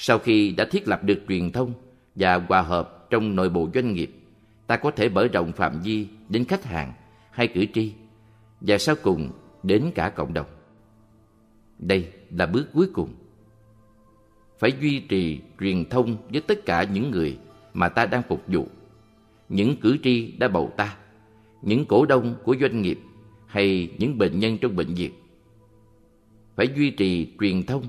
Sau 0.00 0.18
khi 0.18 0.50
đã 0.50 0.64
thiết 0.64 0.88
lập 0.88 1.04
được 1.04 1.22
truyền 1.28 1.52
thông 1.52 1.72
và 2.14 2.34
hòa 2.34 2.62
hợp 2.62 3.10
trong 3.10 3.36
nội 3.36 3.48
bộ 3.48 3.68
doanh 3.74 3.92
nghiệp, 3.92 4.10
ta 4.66 4.76
có 4.76 4.90
thể 4.90 5.08
mở 5.08 5.28
rộng 5.28 5.52
phạm 5.52 5.80
vi 5.80 6.06
đến 6.28 6.44
khách 6.44 6.64
hàng 6.64 6.92
hay 7.30 7.48
cử 7.48 7.66
tri 7.74 7.92
và 8.60 8.78
sau 8.78 8.94
cùng 9.02 9.30
đến 9.62 9.90
cả 9.94 10.08
cộng 10.08 10.34
đồng. 10.34 10.46
Đây 11.78 12.12
là 12.30 12.46
bước 12.46 12.66
cuối 12.74 12.88
cùng. 12.92 13.14
Phải 14.58 14.72
duy 14.80 15.00
trì 15.00 15.40
truyền 15.60 15.84
thông 15.84 16.16
với 16.32 16.40
tất 16.40 16.66
cả 16.66 16.82
những 16.82 17.10
người 17.10 17.38
mà 17.74 17.88
ta 17.88 18.06
đang 18.06 18.22
phục 18.28 18.42
vụ, 18.46 18.66
những 19.48 19.76
cử 19.80 19.96
tri 20.02 20.32
đã 20.32 20.48
bầu 20.48 20.72
ta, 20.76 20.96
những 21.62 21.84
cổ 21.86 22.06
đông 22.06 22.34
của 22.44 22.56
doanh 22.60 22.82
nghiệp 22.82 22.98
hay 23.46 23.90
những 23.98 24.18
bệnh 24.18 24.38
nhân 24.38 24.58
trong 24.58 24.76
bệnh 24.76 24.94
viện. 24.94 25.12
Phải 26.56 26.68
duy 26.76 26.90
trì 26.90 27.32
truyền 27.40 27.62
thông 27.62 27.84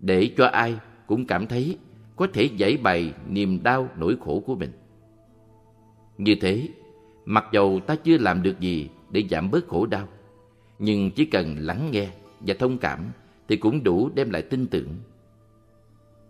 để 0.00 0.30
cho 0.36 0.46
ai 0.46 0.76
cũng 1.08 1.26
cảm 1.26 1.46
thấy 1.46 1.78
có 2.16 2.26
thể 2.32 2.44
giải 2.44 2.76
bày 2.76 3.12
niềm 3.28 3.62
đau 3.62 3.88
nỗi 3.96 4.16
khổ 4.24 4.42
của 4.46 4.54
mình. 4.54 4.72
Như 6.18 6.34
thế, 6.40 6.68
mặc 7.24 7.44
dầu 7.52 7.80
ta 7.86 7.94
chưa 8.04 8.18
làm 8.18 8.42
được 8.42 8.60
gì 8.60 8.88
để 9.10 9.24
giảm 9.30 9.50
bớt 9.50 9.68
khổ 9.68 9.86
đau, 9.86 10.08
nhưng 10.78 11.10
chỉ 11.10 11.24
cần 11.24 11.56
lắng 11.58 11.90
nghe 11.90 12.08
và 12.40 12.54
thông 12.58 12.78
cảm 12.78 13.00
thì 13.48 13.56
cũng 13.56 13.84
đủ 13.84 14.10
đem 14.14 14.30
lại 14.30 14.42
tin 14.42 14.66
tưởng. 14.66 14.88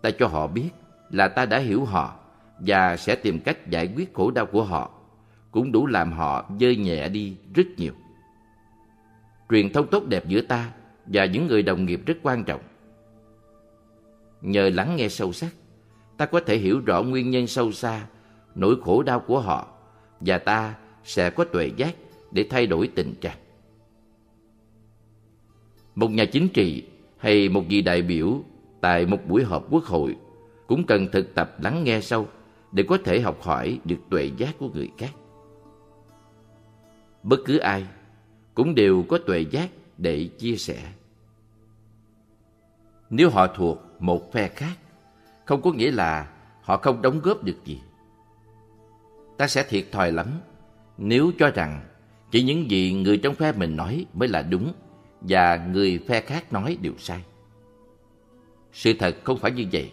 Ta 0.02 0.10
cho 0.18 0.26
họ 0.26 0.46
biết 0.46 0.70
là 1.10 1.28
ta 1.28 1.46
đã 1.46 1.58
hiểu 1.58 1.84
họ 1.84 2.16
và 2.58 2.96
sẽ 2.96 3.16
tìm 3.16 3.40
cách 3.40 3.70
giải 3.70 3.92
quyết 3.96 4.14
khổ 4.14 4.30
đau 4.30 4.46
của 4.46 4.64
họ, 4.64 4.90
cũng 5.50 5.72
đủ 5.72 5.86
làm 5.86 6.12
họ 6.12 6.50
dơi 6.60 6.76
nhẹ 6.76 7.08
đi 7.08 7.36
rất 7.54 7.66
nhiều. 7.76 7.92
Truyền 9.50 9.72
thông 9.72 9.86
tốt 9.86 10.06
đẹp 10.08 10.28
giữa 10.28 10.40
ta 10.40 10.72
và 11.06 11.24
những 11.24 11.46
người 11.46 11.62
đồng 11.62 11.86
nghiệp 11.86 12.00
rất 12.06 12.16
quan 12.22 12.44
trọng. 12.44 12.60
Nhờ 14.42 14.70
lắng 14.70 14.96
nghe 14.96 15.08
sâu 15.08 15.32
sắc, 15.32 15.54
ta 16.16 16.26
có 16.26 16.40
thể 16.40 16.58
hiểu 16.58 16.80
rõ 16.86 17.02
nguyên 17.02 17.30
nhân 17.30 17.46
sâu 17.46 17.72
xa, 17.72 18.06
nỗi 18.54 18.76
khổ 18.84 19.02
đau 19.02 19.20
của 19.20 19.40
họ 19.40 19.68
và 20.20 20.38
ta 20.38 20.74
sẽ 21.04 21.30
có 21.30 21.44
tuệ 21.44 21.70
giác 21.76 21.94
để 22.30 22.46
thay 22.50 22.66
đổi 22.66 22.88
tình 22.94 23.14
trạng. 23.20 23.38
Một 25.94 26.10
nhà 26.10 26.24
chính 26.24 26.48
trị 26.48 26.84
hay 27.18 27.48
một 27.48 27.64
vị 27.68 27.82
đại 27.82 28.02
biểu 28.02 28.40
tại 28.80 29.06
một 29.06 29.18
buổi 29.28 29.44
họp 29.44 29.66
quốc 29.70 29.84
hội 29.84 30.16
cũng 30.66 30.86
cần 30.86 31.06
thực 31.12 31.34
tập 31.34 31.62
lắng 31.62 31.84
nghe 31.84 32.00
sâu 32.00 32.26
để 32.72 32.84
có 32.88 32.98
thể 33.04 33.20
học 33.20 33.42
hỏi 33.42 33.80
được 33.84 33.98
tuệ 34.10 34.30
giác 34.36 34.54
của 34.58 34.68
người 34.74 34.90
khác. 34.98 35.10
Bất 37.22 37.40
cứ 37.44 37.58
ai 37.58 37.86
cũng 38.54 38.74
đều 38.74 39.04
có 39.08 39.18
tuệ 39.18 39.40
giác 39.50 39.70
để 39.98 40.28
chia 40.38 40.56
sẻ. 40.56 40.92
Nếu 43.10 43.30
họ 43.30 43.46
thuộc 43.46 43.78
một 43.98 44.32
phe 44.32 44.48
khác, 44.48 44.76
không 45.44 45.62
có 45.62 45.72
nghĩa 45.72 45.90
là 45.90 46.28
họ 46.62 46.76
không 46.76 47.02
đóng 47.02 47.20
góp 47.20 47.44
được 47.44 47.64
gì. 47.64 47.80
Ta 49.38 49.48
sẽ 49.48 49.62
thiệt 49.68 49.86
thòi 49.92 50.12
lắm 50.12 50.26
nếu 50.98 51.32
cho 51.38 51.50
rằng 51.50 51.80
chỉ 52.30 52.42
những 52.42 52.70
gì 52.70 52.92
người 52.92 53.18
trong 53.18 53.34
phe 53.34 53.52
mình 53.52 53.76
nói 53.76 54.06
mới 54.14 54.28
là 54.28 54.42
đúng 54.42 54.72
và 55.20 55.66
người 55.72 55.98
phe 56.08 56.20
khác 56.20 56.52
nói 56.52 56.78
đều 56.80 56.92
sai. 56.98 57.22
Sự 58.72 58.92
thật 58.98 59.16
không 59.24 59.38
phải 59.38 59.50
như 59.50 59.64
vậy. 59.72 59.92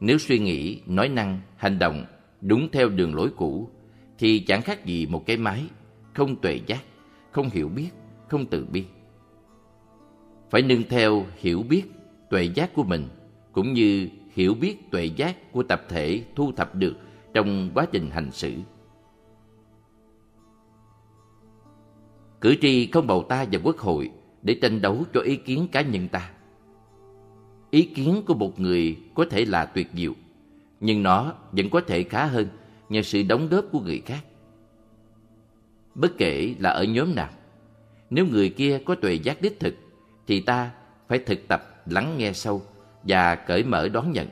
Nếu 0.00 0.18
suy 0.18 0.38
nghĩ, 0.38 0.80
nói 0.86 1.08
năng, 1.08 1.40
hành 1.56 1.78
động 1.78 2.04
đúng 2.40 2.68
theo 2.72 2.88
đường 2.88 3.14
lối 3.14 3.30
cũ 3.36 3.70
thì 4.18 4.40
chẳng 4.40 4.62
khác 4.62 4.84
gì 4.84 5.06
một 5.06 5.26
cái 5.26 5.36
máy 5.36 5.64
không 6.14 6.40
tuệ 6.40 6.60
giác, 6.66 6.82
không 7.30 7.50
hiểu 7.50 7.68
biết, 7.68 7.88
không 8.28 8.46
từ 8.46 8.66
bi. 8.72 8.84
Phải 10.52 10.62
nương 10.62 10.82
theo 10.88 11.26
hiểu 11.36 11.62
biết, 11.62 11.82
tuệ 12.30 12.42
giác 12.42 12.74
của 12.74 12.84
mình 12.84 13.08
cũng 13.52 13.72
như 13.72 14.08
hiểu 14.32 14.54
biết 14.54 14.90
tuệ 14.90 15.04
giác 15.04 15.52
của 15.52 15.62
tập 15.62 15.84
thể 15.88 16.24
thu 16.34 16.52
thập 16.52 16.74
được 16.74 16.96
trong 17.34 17.70
quá 17.74 17.86
trình 17.92 18.10
hành 18.10 18.30
xử. 18.30 18.52
Cử 22.40 22.56
tri 22.60 22.86
không 22.86 23.06
bầu 23.06 23.22
ta 23.28 23.46
vào 23.52 23.60
quốc 23.64 23.78
hội 23.78 24.10
để 24.42 24.58
tranh 24.62 24.80
đấu 24.82 25.04
cho 25.14 25.20
ý 25.20 25.36
kiến 25.36 25.68
cá 25.72 25.82
nhân 25.82 26.08
ta. 26.08 26.30
Ý 27.70 27.82
kiến 27.82 28.22
của 28.26 28.34
một 28.34 28.60
người 28.60 28.96
có 29.14 29.24
thể 29.30 29.44
là 29.44 29.66
tuyệt 29.66 29.88
diệu, 29.94 30.12
nhưng 30.80 31.02
nó 31.02 31.34
vẫn 31.52 31.70
có 31.70 31.80
thể 31.80 32.02
khá 32.02 32.26
hơn 32.26 32.48
nhờ 32.88 33.02
sự 33.02 33.22
đóng 33.22 33.48
góp 33.48 33.64
của 33.72 33.80
người 33.80 34.02
khác. 34.06 34.24
Bất 35.94 36.12
kể 36.18 36.54
là 36.58 36.70
ở 36.70 36.84
nhóm 36.84 37.14
nào, 37.14 37.30
nếu 38.10 38.26
người 38.26 38.50
kia 38.50 38.78
có 38.84 38.94
tuệ 38.94 39.14
giác 39.14 39.42
đích 39.42 39.60
thực, 39.60 39.74
thì 40.26 40.40
ta 40.40 40.70
phải 41.08 41.18
thực 41.18 41.48
tập 41.48 41.82
lắng 41.86 42.14
nghe 42.18 42.32
sâu 42.32 42.62
và 43.02 43.34
cởi 43.34 43.64
mở 43.64 43.88
đón 43.88 44.12
nhận. 44.12 44.28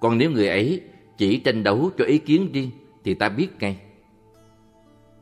Còn 0.00 0.18
nếu 0.18 0.30
người 0.30 0.48
ấy 0.48 0.80
chỉ 1.18 1.38
tranh 1.38 1.62
đấu 1.62 1.90
cho 1.98 2.04
ý 2.04 2.18
kiến 2.18 2.52
riêng, 2.52 2.70
thì 3.04 3.14
ta 3.14 3.28
biết 3.28 3.48
ngay. 3.60 3.80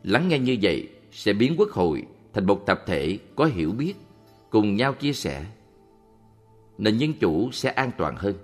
Lắng 0.02 0.28
nghe 0.28 0.38
như 0.38 0.56
vậy 0.62 0.88
sẽ 1.10 1.32
biến 1.32 1.54
quốc 1.58 1.70
hội 1.70 2.06
thành 2.32 2.46
một 2.46 2.66
tập 2.66 2.82
thể 2.86 3.18
có 3.36 3.44
hiểu 3.44 3.72
biết, 3.72 3.94
cùng 4.50 4.76
nhau 4.76 4.92
chia 4.92 5.12
sẻ. 5.12 5.44
Nền 6.78 6.98
dân 6.98 7.12
chủ 7.12 7.50
sẽ 7.52 7.70
an 7.70 7.90
toàn 7.98 8.16
hơn. 8.16 8.34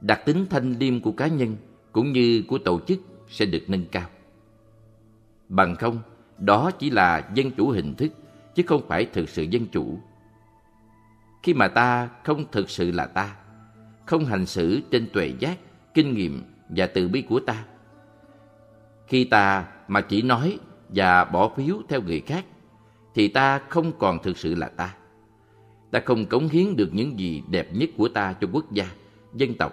Đặc 0.00 0.22
tính 0.24 0.46
thanh 0.50 0.74
liêm 0.78 1.00
của 1.00 1.12
cá 1.12 1.26
nhân 1.26 1.56
cũng 1.92 2.12
như 2.12 2.42
của 2.48 2.58
tổ 2.58 2.80
chức 2.80 3.00
sẽ 3.28 3.44
được 3.44 3.62
nâng 3.68 3.86
cao. 3.86 4.08
Bằng 5.48 5.76
không, 5.76 5.98
đó 6.38 6.70
chỉ 6.70 6.90
là 6.90 7.30
dân 7.34 7.50
chủ 7.50 7.70
hình 7.70 7.94
thức, 7.94 8.12
chứ 8.54 8.62
không 8.66 8.88
phải 8.88 9.04
thực 9.04 9.28
sự 9.28 9.42
dân 9.42 9.66
chủ. 9.66 9.98
Khi 11.42 11.54
mà 11.54 11.68
ta 11.68 12.08
không 12.24 12.44
thực 12.52 12.70
sự 12.70 12.90
là 12.90 13.06
ta, 13.06 13.36
không 14.06 14.24
hành 14.24 14.46
xử 14.46 14.80
trên 14.90 15.08
tuệ 15.12 15.32
giác, 15.38 15.58
kinh 15.94 16.14
nghiệm 16.14 16.42
và 16.68 16.86
từ 16.86 17.08
bi 17.08 17.22
của 17.22 17.40
ta. 17.40 17.64
Khi 19.06 19.24
ta 19.24 19.68
mà 19.88 20.00
chỉ 20.00 20.22
nói 20.22 20.58
và 20.88 21.24
bỏ 21.24 21.48
phiếu 21.56 21.76
theo 21.88 22.02
người 22.02 22.20
khác, 22.20 22.44
thì 23.14 23.28
ta 23.28 23.58
không 23.58 23.92
còn 23.98 24.22
thực 24.22 24.38
sự 24.38 24.54
là 24.54 24.68
ta. 24.68 24.94
Ta 25.90 26.00
không 26.04 26.26
cống 26.26 26.48
hiến 26.48 26.76
được 26.76 26.88
những 26.92 27.18
gì 27.18 27.42
đẹp 27.48 27.68
nhất 27.72 27.90
của 27.96 28.08
ta 28.08 28.32
cho 28.32 28.48
quốc 28.52 28.72
gia, 28.72 28.86
dân 29.34 29.54
tộc. 29.54 29.72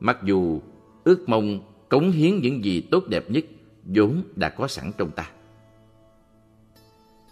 Mặc 0.00 0.18
dù 0.22 0.60
ước 1.04 1.28
mong 1.28 1.60
cống 1.88 2.10
hiến 2.10 2.38
những 2.38 2.64
gì 2.64 2.80
tốt 2.80 3.04
đẹp 3.08 3.30
nhất 3.30 3.44
vốn 3.84 4.22
đã 4.36 4.48
có 4.48 4.68
sẵn 4.68 4.92
trong 4.98 5.10
ta. 5.10 5.30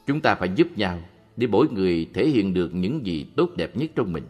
Chúng 0.07 0.21
ta 0.21 0.35
phải 0.35 0.51
giúp 0.55 0.69
nhau 0.77 0.99
để 1.37 1.47
mỗi 1.47 1.69
người 1.69 2.11
thể 2.15 2.29
hiện 2.29 2.55
được 2.55 2.75
những 2.75 3.07
gì 3.07 3.27
tốt 3.37 3.51
đẹp 3.57 3.77
nhất 3.77 3.91
trong 3.95 4.13
mình. 4.13 4.25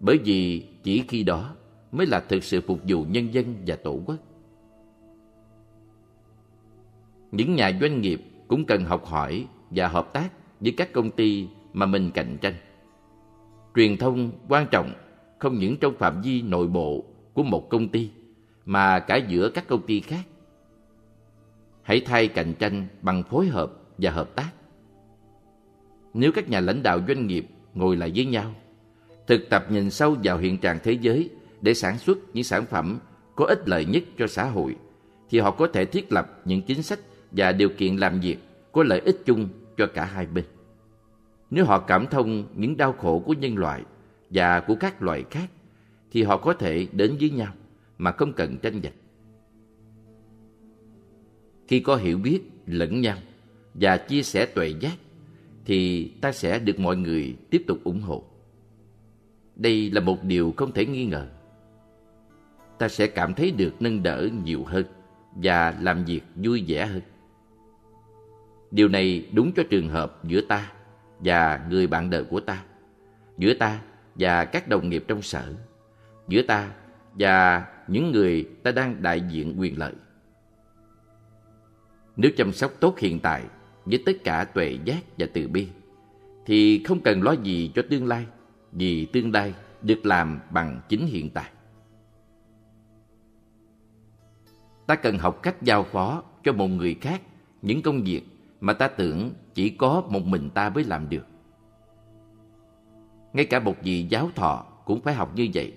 Bởi 0.00 0.18
vì 0.18 0.66
chỉ 0.82 1.04
khi 1.08 1.22
đó 1.22 1.54
mới 1.92 2.06
là 2.06 2.20
thực 2.20 2.44
sự 2.44 2.60
phục 2.60 2.80
vụ 2.88 3.04
nhân 3.04 3.34
dân 3.34 3.54
và 3.66 3.76
tổ 3.76 4.00
quốc. 4.06 4.16
Những 7.32 7.54
nhà 7.54 7.78
doanh 7.80 8.00
nghiệp 8.00 8.22
cũng 8.48 8.64
cần 8.64 8.84
học 8.84 9.04
hỏi 9.06 9.46
và 9.70 9.88
hợp 9.88 10.12
tác 10.12 10.30
với 10.60 10.72
các 10.76 10.92
công 10.92 11.10
ty 11.10 11.48
mà 11.72 11.86
mình 11.86 12.10
cạnh 12.14 12.38
tranh. 12.40 12.54
Truyền 13.76 13.96
thông 13.96 14.30
quan 14.48 14.66
trọng 14.70 14.92
không 15.38 15.58
những 15.58 15.76
trong 15.76 15.94
phạm 15.94 16.22
vi 16.22 16.42
nội 16.42 16.66
bộ 16.66 17.04
của 17.34 17.42
một 17.42 17.70
công 17.70 17.88
ty, 17.88 18.10
mà 18.64 18.98
cả 18.98 19.16
giữa 19.16 19.50
các 19.50 19.68
công 19.68 19.82
ty 19.86 20.00
khác. 20.00 20.24
Hãy 21.82 22.00
thay 22.00 22.28
cạnh 22.28 22.54
tranh 22.58 22.86
bằng 23.02 23.22
phối 23.22 23.46
hợp 23.46 23.79
và 24.00 24.10
hợp 24.10 24.34
tác. 24.34 24.50
Nếu 26.14 26.32
các 26.32 26.48
nhà 26.48 26.60
lãnh 26.60 26.82
đạo 26.82 27.00
doanh 27.08 27.26
nghiệp 27.26 27.46
ngồi 27.74 27.96
lại 27.96 28.12
với 28.14 28.24
nhau, 28.24 28.54
thực 29.26 29.48
tập 29.50 29.66
nhìn 29.70 29.90
sâu 29.90 30.16
vào 30.24 30.38
hiện 30.38 30.58
trạng 30.58 30.78
thế 30.82 30.92
giới 30.92 31.30
để 31.60 31.74
sản 31.74 31.98
xuất 31.98 32.18
những 32.32 32.44
sản 32.44 32.66
phẩm 32.66 32.98
có 33.36 33.44
ích 33.44 33.68
lợi 33.68 33.84
nhất 33.84 34.02
cho 34.18 34.26
xã 34.26 34.44
hội, 34.44 34.76
thì 35.30 35.38
họ 35.38 35.50
có 35.50 35.66
thể 35.66 35.84
thiết 35.84 36.12
lập 36.12 36.40
những 36.44 36.62
chính 36.62 36.82
sách 36.82 36.98
và 37.30 37.52
điều 37.52 37.68
kiện 37.68 37.96
làm 37.96 38.20
việc 38.20 38.36
có 38.72 38.82
lợi 38.82 39.00
ích 39.00 39.22
chung 39.26 39.48
cho 39.76 39.86
cả 39.86 40.04
hai 40.04 40.26
bên. 40.26 40.44
Nếu 41.50 41.64
họ 41.64 41.78
cảm 41.78 42.06
thông 42.06 42.44
những 42.56 42.76
đau 42.76 42.92
khổ 42.92 43.22
của 43.26 43.32
nhân 43.32 43.56
loại 43.56 43.82
và 44.30 44.60
của 44.60 44.74
các 44.74 45.02
loài 45.02 45.24
khác, 45.30 45.50
thì 46.10 46.22
họ 46.22 46.36
có 46.36 46.54
thể 46.54 46.86
đến 46.92 47.16
với 47.20 47.30
nhau 47.30 47.52
mà 47.98 48.12
không 48.12 48.32
cần 48.32 48.56
tranh 48.58 48.80
giành. 48.82 48.92
Khi 51.68 51.80
có 51.80 51.96
hiểu 51.96 52.18
biết 52.18 52.40
lẫn 52.66 53.00
nhau 53.00 53.16
và 53.74 53.96
chia 53.96 54.22
sẻ 54.22 54.46
tuệ 54.46 54.68
giác, 54.80 54.96
thì 55.64 56.08
ta 56.20 56.32
sẽ 56.32 56.58
được 56.58 56.78
mọi 56.78 56.96
người 56.96 57.36
tiếp 57.50 57.64
tục 57.66 57.78
ủng 57.84 58.00
hộ. 58.00 58.24
Đây 59.56 59.90
là 59.90 60.00
một 60.00 60.24
điều 60.24 60.54
không 60.56 60.72
thể 60.72 60.86
nghi 60.86 61.04
ngờ. 61.04 61.28
Ta 62.78 62.88
sẽ 62.88 63.06
cảm 63.06 63.34
thấy 63.34 63.50
được 63.50 63.74
nâng 63.80 64.02
đỡ 64.02 64.28
nhiều 64.44 64.64
hơn 64.64 64.84
và 65.34 65.76
làm 65.80 66.04
việc 66.04 66.20
vui 66.36 66.64
vẻ 66.66 66.86
hơn. 66.86 67.02
Điều 68.70 68.88
này 68.88 69.26
đúng 69.32 69.52
cho 69.52 69.62
trường 69.70 69.88
hợp 69.88 70.24
giữa 70.24 70.40
ta 70.40 70.72
và 71.18 71.66
người 71.70 71.86
bạn 71.86 72.10
đời 72.10 72.24
của 72.24 72.40
ta, 72.40 72.64
giữa 73.38 73.54
ta 73.54 73.80
và 74.14 74.44
các 74.44 74.68
đồng 74.68 74.88
nghiệp 74.88 75.04
trong 75.08 75.22
sở, 75.22 75.54
giữa 76.28 76.42
ta 76.42 76.70
và 77.14 77.66
những 77.88 78.12
người 78.12 78.44
ta 78.62 78.70
đang 78.70 79.02
đại 79.02 79.20
diện 79.30 79.54
quyền 79.58 79.78
lợi. 79.78 79.92
Nếu 82.16 82.30
chăm 82.36 82.52
sóc 82.52 82.72
tốt 82.80 82.98
hiện 82.98 83.20
tại 83.20 83.42
với 83.90 84.02
tất 84.06 84.12
cả 84.24 84.44
tuệ 84.44 84.78
giác 84.84 85.02
và 85.18 85.26
từ 85.34 85.48
bi, 85.48 85.68
thì 86.46 86.82
không 86.84 87.00
cần 87.00 87.22
lo 87.22 87.32
gì 87.32 87.70
cho 87.74 87.82
tương 87.90 88.06
lai, 88.06 88.26
vì 88.72 89.06
tương 89.06 89.32
lai 89.32 89.54
được 89.82 90.06
làm 90.06 90.40
bằng 90.50 90.80
chính 90.88 91.06
hiện 91.06 91.30
tại. 91.30 91.50
Ta 94.86 94.94
cần 94.94 95.18
học 95.18 95.42
cách 95.42 95.62
giao 95.62 95.84
phó 95.84 96.22
cho 96.44 96.52
một 96.52 96.66
người 96.66 96.94
khác 96.94 97.22
những 97.62 97.82
công 97.82 98.02
việc 98.02 98.22
mà 98.60 98.72
ta 98.72 98.88
tưởng 98.88 99.30
chỉ 99.54 99.70
có 99.70 100.02
một 100.08 100.24
mình 100.24 100.50
ta 100.50 100.70
mới 100.70 100.84
làm 100.84 101.08
được. 101.08 101.26
Ngay 103.32 103.44
cả 103.44 103.60
một 103.60 103.74
vị 103.82 104.06
giáo 104.10 104.30
thọ 104.34 104.66
cũng 104.84 105.00
phải 105.00 105.14
học 105.14 105.36
như 105.36 105.48
vậy. 105.54 105.72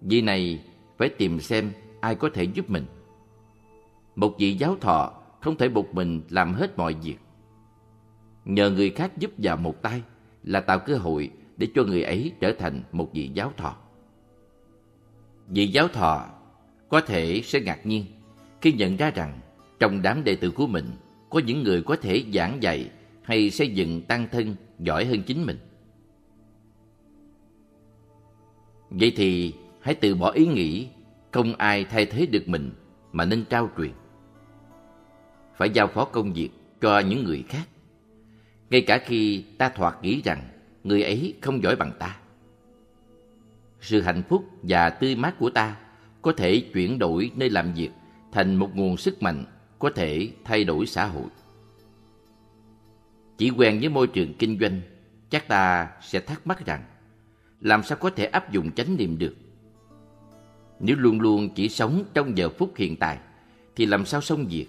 Vì 0.00 0.20
này 0.20 0.64
phải 0.98 1.08
tìm 1.08 1.40
xem 1.40 1.72
ai 2.00 2.14
có 2.14 2.30
thể 2.34 2.44
giúp 2.44 2.70
mình. 2.70 2.86
Một 4.16 4.34
vị 4.38 4.52
giáo 4.52 4.76
thọ 4.80 5.12
không 5.44 5.56
thể 5.56 5.68
một 5.68 5.94
mình 5.94 6.22
làm 6.30 6.54
hết 6.54 6.78
mọi 6.78 6.94
việc. 7.02 7.16
Nhờ 8.44 8.70
người 8.70 8.90
khác 8.90 9.18
giúp 9.18 9.30
vào 9.38 9.56
một 9.56 9.82
tay 9.82 10.02
là 10.42 10.60
tạo 10.60 10.78
cơ 10.78 10.96
hội 10.96 11.30
để 11.56 11.68
cho 11.74 11.84
người 11.84 12.02
ấy 12.02 12.32
trở 12.40 12.52
thành 12.58 12.82
một 12.92 13.10
vị 13.14 13.30
giáo 13.34 13.52
thọ. 13.56 13.76
Vị 15.48 15.66
giáo 15.66 15.88
thọ 15.88 16.26
có 16.88 17.00
thể 17.00 17.40
sẽ 17.44 17.60
ngạc 17.60 17.86
nhiên 17.86 18.04
khi 18.60 18.72
nhận 18.72 18.96
ra 18.96 19.10
rằng 19.10 19.40
trong 19.78 20.02
đám 20.02 20.24
đệ 20.24 20.36
tử 20.36 20.50
của 20.50 20.66
mình 20.66 20.90
có 21.30 21.40
những 21.46 21.62
người 21.62 21.82
có 21.82 21.96
thể 21.96 22.24
giảng 22.34 22.62
dạy 22.62 22.90
hay 23.22 23.50
xây 23.50 23.68
dựng 23.68 24.02
tăng 24.02 24.28
thân 24.32 24.56
giỏi 24.78 25.04
hơn 25.04 25.22
chính 25.22 25.46
mình. 25.46 25.58
Vậy 28.90 29.12
thì 29.16 29.54
hãy 29.80 29.94
từ 29.94 30.14
bỏ 30.14 30.30
ý 30.30 30.46
nghĩ 30.46 30.88
không 31.30 31.54
ai 31.54 31.84
thay 31.84 32.06
thế 32.06 32.26
được 32.26 32.48
mình 32.48 32.70
mà 33.12 33.24
nên 33.24 33.44
trao 33.44 33.70
truyền. 33.78 33.90
Phải 35.56 35.70
giao 35.70 35.86
phó 35.86 36.04
công 36.04 36.32
việc 36.32 36.50
cho 36.80 36.98
những 36.98 37.24
người 37.24 37.44
khác. 37.48 37.68
Ngay 38.70 38.80
cả 38.80 38.98
khi 38.98 39.44
ta 39.58 39.68
thoạt 39.68 39.94
nghĩ 40.02 40.22
rằng 40.24 40.42
người 40.84 41.02
ấy 41.02 41.34
không 41.40 41.62
giỏi 41.62 41.76
bằng 41.76 41.92
ta. 41.98 42.16
Sự 43.80 44.00
hạnh 44.00 44.22
phúc 44.28 44.44
và 44.62 44.90
tươi 44.90 45.16
mát 45.16 45.38
của 45.38 45.50
ta 45.50 45.76
có 46.22 46.32
thể 46.32 46.60
chuyển 46.74 46.98
đổi 46.98 47.30
nơi 47.36 47.50
làm 47.50 47.72
việc 47.72 47.90
thành 48.32 48.56
một 48.56 48.76
nguồn 48.76 48.96
sức 48.96 49.22
mạnh 49.22 49.44
có 49.78 49.90
thể 49.94 50.30
thay 50.44 50.64
đổi 50.64 50.86
xã 50.86 51.06
hội. 51.06 51.28
Chỉ 53.38 53.50
quen 53.50 53.80
với 53.80 53.88
môi 53.88 54.06
trường 54.06 54.34
kinh 54.34 54.58
doanh, 54.60 54.80
chắc 55.30 55.48
ta 55.48 55.90
sẽ 56.02 56.20
thắc 56.20 56.46
mắc 56.46 56.66
rằng 56.66 56.84
làm 57.60 57.82
sao 57.82 57.98
có 57.98 58.10
thể 58.10 58.24
áp 58.24 58.52
dụng 58.52 58.72
chánh 58.72 58.96
niệm 58.96 59.18
được? 59.18 59.34
Nếu 60.80 60.96
luôn 60.96 61.20
luôn 61.20 61.54
chỉ 61.54 61.68
sống 61.68 62.04
trong 62.14 62.38
giờ 62.38 62.48
phút 62.48 62.72
hiện 62.76 62.96
tại, 62.96 63.18
thì 63.76 63.86
làm 63.86 64.04
sao 64.04 64.20
xong 64.20 64.46
việc? 64.46 64.66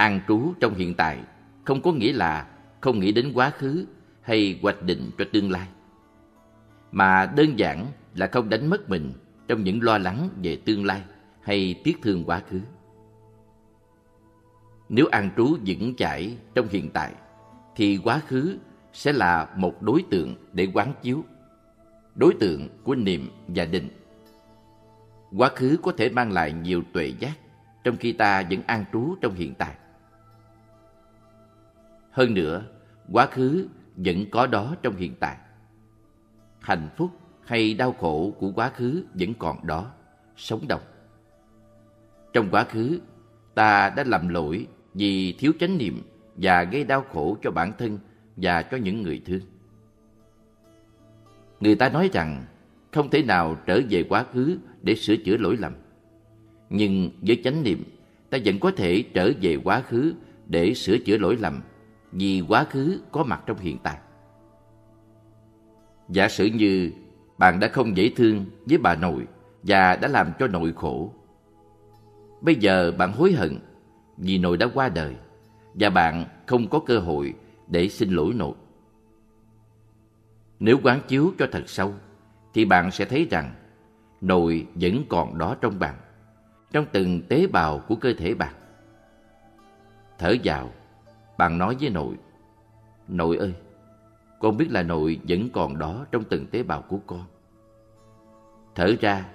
An 0.00 0.20
trú 0.28 0.54
trong 0.60 0.74
hiện 0.74 0.94
tại 0.94 1.18
không 1.64 1.82
có 1.82 1.92
nghĩa 1.92 2.12
là 2.12 2.48
không 2.80 3.00
nghĩ 3.00 3.12
đến 3.12 3.32
quá 3.34 3.50
khứ 3.50 3.86
hay 4.20 4.58
hoạch 4.62 4.82
định 4.82 5.10
cho 5.18 5.24
tương 5.32 5.50
lai, 5.50 5.68
mà 6.92 7.32
đơn 7.36 7.58
giản 7.58 7.86
là 8.14 8.26
không 8.26 8.48
đánh 8.48 8.70
mất 8.70 8.88
mình 8.88 9.12
trong 9.48 9.64
những 9.64 9.82
lo 9.82 9.98
lắng 9.98 10.28
về 10.42 10.56
tương 10.64 10.84
lai 10.84 11.02
hay 11.42 11.80
tiếc 11.84 12.02
thương 12.02 12.24
quá 12.24 12.42
khứ. 12.50 12.60
Nếu 14.88 15.06
an 15.06 15.30
trú 15.36 15.56
vững 15.66 15.94
chãi 15.96 16.36
trong 16.54 16.68
hiện 16.68 16.90
tại, 16.90 17.12
thì 17.76 17.98
quá 18.04 18.20
khứ 18.26 18.56
sẽ 18.92 19.12
là 19.12 19.48
một 19.56 19.82
đối 19.82 20.04
tượng 20.10 20.34
để 20.52 20.68
quán 20.74 20.92
chiếu, 21.02 21.24
đối 22.14 22.34
tượng 22.40 22.68
của 22.84 22.94
niệm 22.94 23.30
và 23.48 23.64
định. 23.64 23.88
Quá 25.36 25.48
khứ 25.56 25.76
có 25.82 25.92
thể 25.96 26.08
mang 26.08 26.32
lại 26.32 26.52
nhiều 26.52 26.82
tuệ 26.92 27.12
giác, 27.18 27.34
trong 27.84 27.96
khi 27.96 28.12
ta 28.12 28.42
vẫn 28.50 28.62
an 28.66 28.84
trú 28.92 29.14
trong 29.20 29.34
hiện 29.34 29.54
tại. 29.54 29.74
Hơn 32.20 32.34
nữa, 32.34 32.62
quá 33.12 33.26
khứ 33.26 33.68
vẫn 33.96 34.30
có 34.30 34.46
đó 34.46 34.76
trong 34.82 34.96
hiện 34.96 35.14
tại. 35.20 35.36
Hạnh 36.60 36.88
phúc 36.96 37.10
hay 37.44 37.74
đau 37.74 37.92
khổ 37.92 38.34
của 38.38 38.52
quá 38.52 38.70
khứ 38.70 39.04
vẫn 39.14 39.34
còn 39.34 39.66
đó, 39.66 39.90
sống 40.36 40.68
động. 40.68 40.80
Trong 42.32 42.50
quá 42.50 42.64
khứ, 42.64 43.00
ta 43.54 43.92
đã 43.96 44.04
làm 44.06 44.28
lỗi 44.28 44.66
vì 44.94 45.32
thiếu 45.32 45.52
chánh 45.60 45.78
niệm 45.78 46.02
và 46.36 46.62
gây 46.64 46.84
đau 46.84 47.04
khổ 47.12 47.36
cho 47.42 47.50
bản 47.50 47.72
thân 47.78 47.98
và 48.36 48.62
cho 48.62 48.76
những 48.76 49.02
người 49.02 49.22
thương. 49.26 49.42
Người 51.60 51.74
ta 51.74 51.88
nói 51.88 52.10
rằng 52.12 52.44
không 52.92 53.10
thể 53.10 53.22
nào 53.22 53.56
trở 53.66 53.80
về 53.90 54.02
quá 54.02 54.24
khứ 54.32 54.58
để 54.82 54.94
sửa 54.94 55.16
chữa 55.16 55.36
lỗi 55.36 55.56
lầm. 55.56 55.72
Nhưng 56.70 57.10
với 57.20 57.40
chánh 57.44 57.62
niệm, 57.62 57.84
ta 58.30 58.38
vẫn 58.44 58.58
có 58.58 58.70
thể 58.70 59.04
trở 59.14 59.32
về 59.42 59.56
quá 59.64 59.80
khứ 59.80 60.14
để 60.46 60.74
sửa 60.74 60.98
chữa 60.98 61.18
lỗi 61.18 61.36
lầm 61.40 61.60
vì 62.12 62.42
quá 62.48 62.64
khứ 62.64 63.00
có 63.12 63.24
mặt 63.24 63.42
trong 63.46 63.58
hiện 63.58 63.78
tại. 63.82 63.98
Giả 66.08 66.28
sử 66.28 66.46
như 66.46 66.92
bạn 67.38 67.60
đã 67.60 67.68
không 67.68 67.96
dễ 67.96 68.12
thương 68.16 68.44
với 68.66 68.78
bà 68.78 68.94
nội 68.94 69.26
và 69.62 69.96
đã 69.96 70.08
làm 70.08 70.32
cho 70.38 70.46
nội 70.46 70.72
khổ. 70.76 71.12
Bây 72.40 72.54
giờ 72.54 72.92
bạn 72.98 73.12
hối 73.12 73.32
hận 73.32 73.58
vì 74.16 74.38
nội 74.38 74.56
đã 74.56 74.66
qua 74.74 74.88
đời 74.88 75.16
và 75.74 75.90
bạn 75.90 76.24
không 76.46 76.68
có 76.68 76.78
cơ 76.86 76.98
hội 76.98 77.34
để 77.66 77.88
xin 77.88 78.10
lỗi 78.10 78.34
nội. 78.34 78.54
Nếu 80.60 80.78
quán 80.82 81.00
chiếu 81.08 81.32
cho 81.38 81.46
thật 81.52 81.62
sâu 81.66 81.94
thì 82.54 82.64
bạn 82.64 82.90
sẽ 82.90 83.04
thấy 83.04 83.26
rằng 83.30 83.54
nội 84.20 84.66
vẫn 84.74 85.04
còn 85.08 85.38
đó 85.38 85.56
trong 85.60 85.78
bạn, 85.78 85.94
trong 86.72 86.86
từng 86.92 87.22
tế 87.22 87.46
bào 87.46 87.78
của 87.78 87.94
cơ 87.96 88.12
thể 88.18 88.34
bạn. 88.34 88.54
Thở 90.18 90.34
vào, 90.44 90.70
bạn 91.40 91.58
nói 91.58 91.76
với 91.80 91.90
nội, 91.90 92.14
Nội 93.08 93.36
ơi, 93.36 93.54
con 94.40 94.56
biết 94.56 94.70
là 94.70 94.82
nội 94.82 95.20
vẫn 95.28 95.48
còn 95.52 95.78
đó 95.78 96.06
trong 96.12 96.24
từng 96.24 96.46
tế 96.46 96.62
bào 96.62 96.82
của 96.82 96.98
con. 97.06 97.24
Thở 98.74 98.94
ra, 99.00 99.26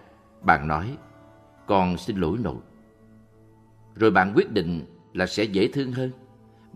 bạn 0.42 0.68
nói, 0.68 0.98
con 1.66 1.98
xin 1.98 2.18
lỗi 2.18 2.38
nội. 2.38 2.62
Rồi 3.96 4.12
bạn 4.12 4.34
quyết 4.36 4.52
định 4.52 4.86
là 5.14 5.26
sẽ 5.26 5.44
dễ 5.44 5.68
thương 5.74 5.92
hơn, 5.92 6.12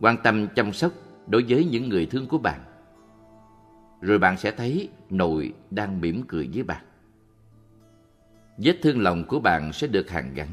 quan 0.02 0.18
tâm 0.24 0.48
chăm 0.56 0.74
sóc 0.74 0.92
đối 1.28 1.46
với 1.50 1.66
những 1.66 1.90
người 1.90 2.06
thương 2.06 2.28
của 2.28 2.38
bạn. 2.38 2.60
Rồi 4.02 4.20
bạn 4.20 4.38
sẽ 4.38 4.52
thấy 4.52 4.90
nội 5.10 5.54
đang 5.72 6.02
mỉm 6.02 6.24
cười 6.28 6.50
với 6.54 6.64
bạn. 6.64 6.86
Vết 8.58 8.78
thương 8.82 9.02
lòng 9.02 9.24
của 9.28 9.40
bạn 9.40 9.74
sẽ 9.74 9.88
được 9.88 10.10
hàn 10.10 10.34
gắn. 10.34 10.50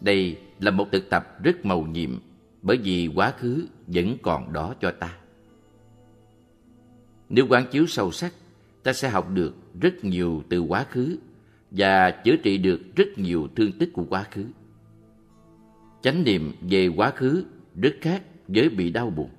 Đây 0.00 0.38
là 0.60 0.70
một 0.70 0.86
thực 0.92 1.10
tập 1.10 1.42
rất 1.42 1.64
màu 1.64 1.82
nhiệm 1.82 2.20
bởi 2.64 2.76
vì 2.76 3.10
quá 3.14 3.30
khứ 3.38 3.66
vẫn 3.86 4.16
còn 4.22 4.52
đó 4.52 4.74
cho 4.80 4.90
ta. 4.90 5.16
Nếu 7.28 7.46
quán 7.48 7.66
chiếu 7.70 7.86
sâu 7.86 8.12
sắc, 8.12 8.32
ta 8.82 8.92
sẽ 8.92 9.08
học 9.08 9.30
được 9.30 9.54
rất 9.80 10.04
nhiều 10.04 10.42
từ 10.48 10.60
quá 10.60 10.86
khứ 10.90 11.16
và 11.70 12.10
chữa 12.10 12.36
trị 12.36 12.58
được 12.58 12.80
rất 12.96 13.08
nhiều 13.16 13.48
thương 13.56 13.72
tích 13.72 13.90
của 13.92 14.04
quá 14.04 14.24
khứ. 14.30 14.44
Chánh 16.02 16.24
niệm 16.24 16.52
về 16.60 16.88
quá 16.88 17.10
khứ 17.10 17.44
rất 17.76 17.94
khác 18.00 18.22
với 18.48 18.68
bị 18.68 18.90
đau 18.90 19.10
buồn, 19.10 19.30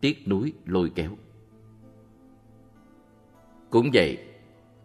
tiếc 0.00 0.28
nuối 0.28 0.52
lôi 0.66 0.90
kéo. 0.94 1.10
Cũng 3.70 3.90
vậy, 3.94 4.18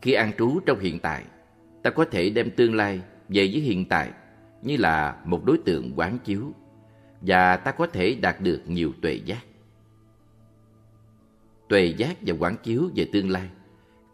khi 0.01 0.13
an 0.13 0.31
trú 0.37 0.59
trong 0.65 0.79
hiện 0.79 0.99
tại, 0.99 1.25
ta 1.83 1.89
có 1.89 2.05
thể 2.05 2.29
đem 2.29 2.51
tương 2.51 2.75
lai 2.75 2.97
về 3.29 3.49
với 3.51 3.61
hiện 3.61 3.85
tại 3.85 4.11
như 4.61 4.77
là 4.77 5.21
một 5.25 5.45
đối 5.45 5.57
tượng 5.57 5.91
quán 5.95 6.19
chiếu 6.23 6.53
và 7.27 7.57
ta 7.57 7.71
có 7.71 7.87
thể 7.87 8.15
đạt 8.15 8.41
được 8.41 8.61
nhiều 8.67 8.91
tuệ 9.01 9.13
giác. 9.13 9.45
Tuệ 11.69 11.85
giác 11.97 12.17
và 12.21 12.35
quán 12.39 12.55
chiếu 12.63 12.89
về 12.95 13.09
tương 13.13 13.29
lai 13.29 13.49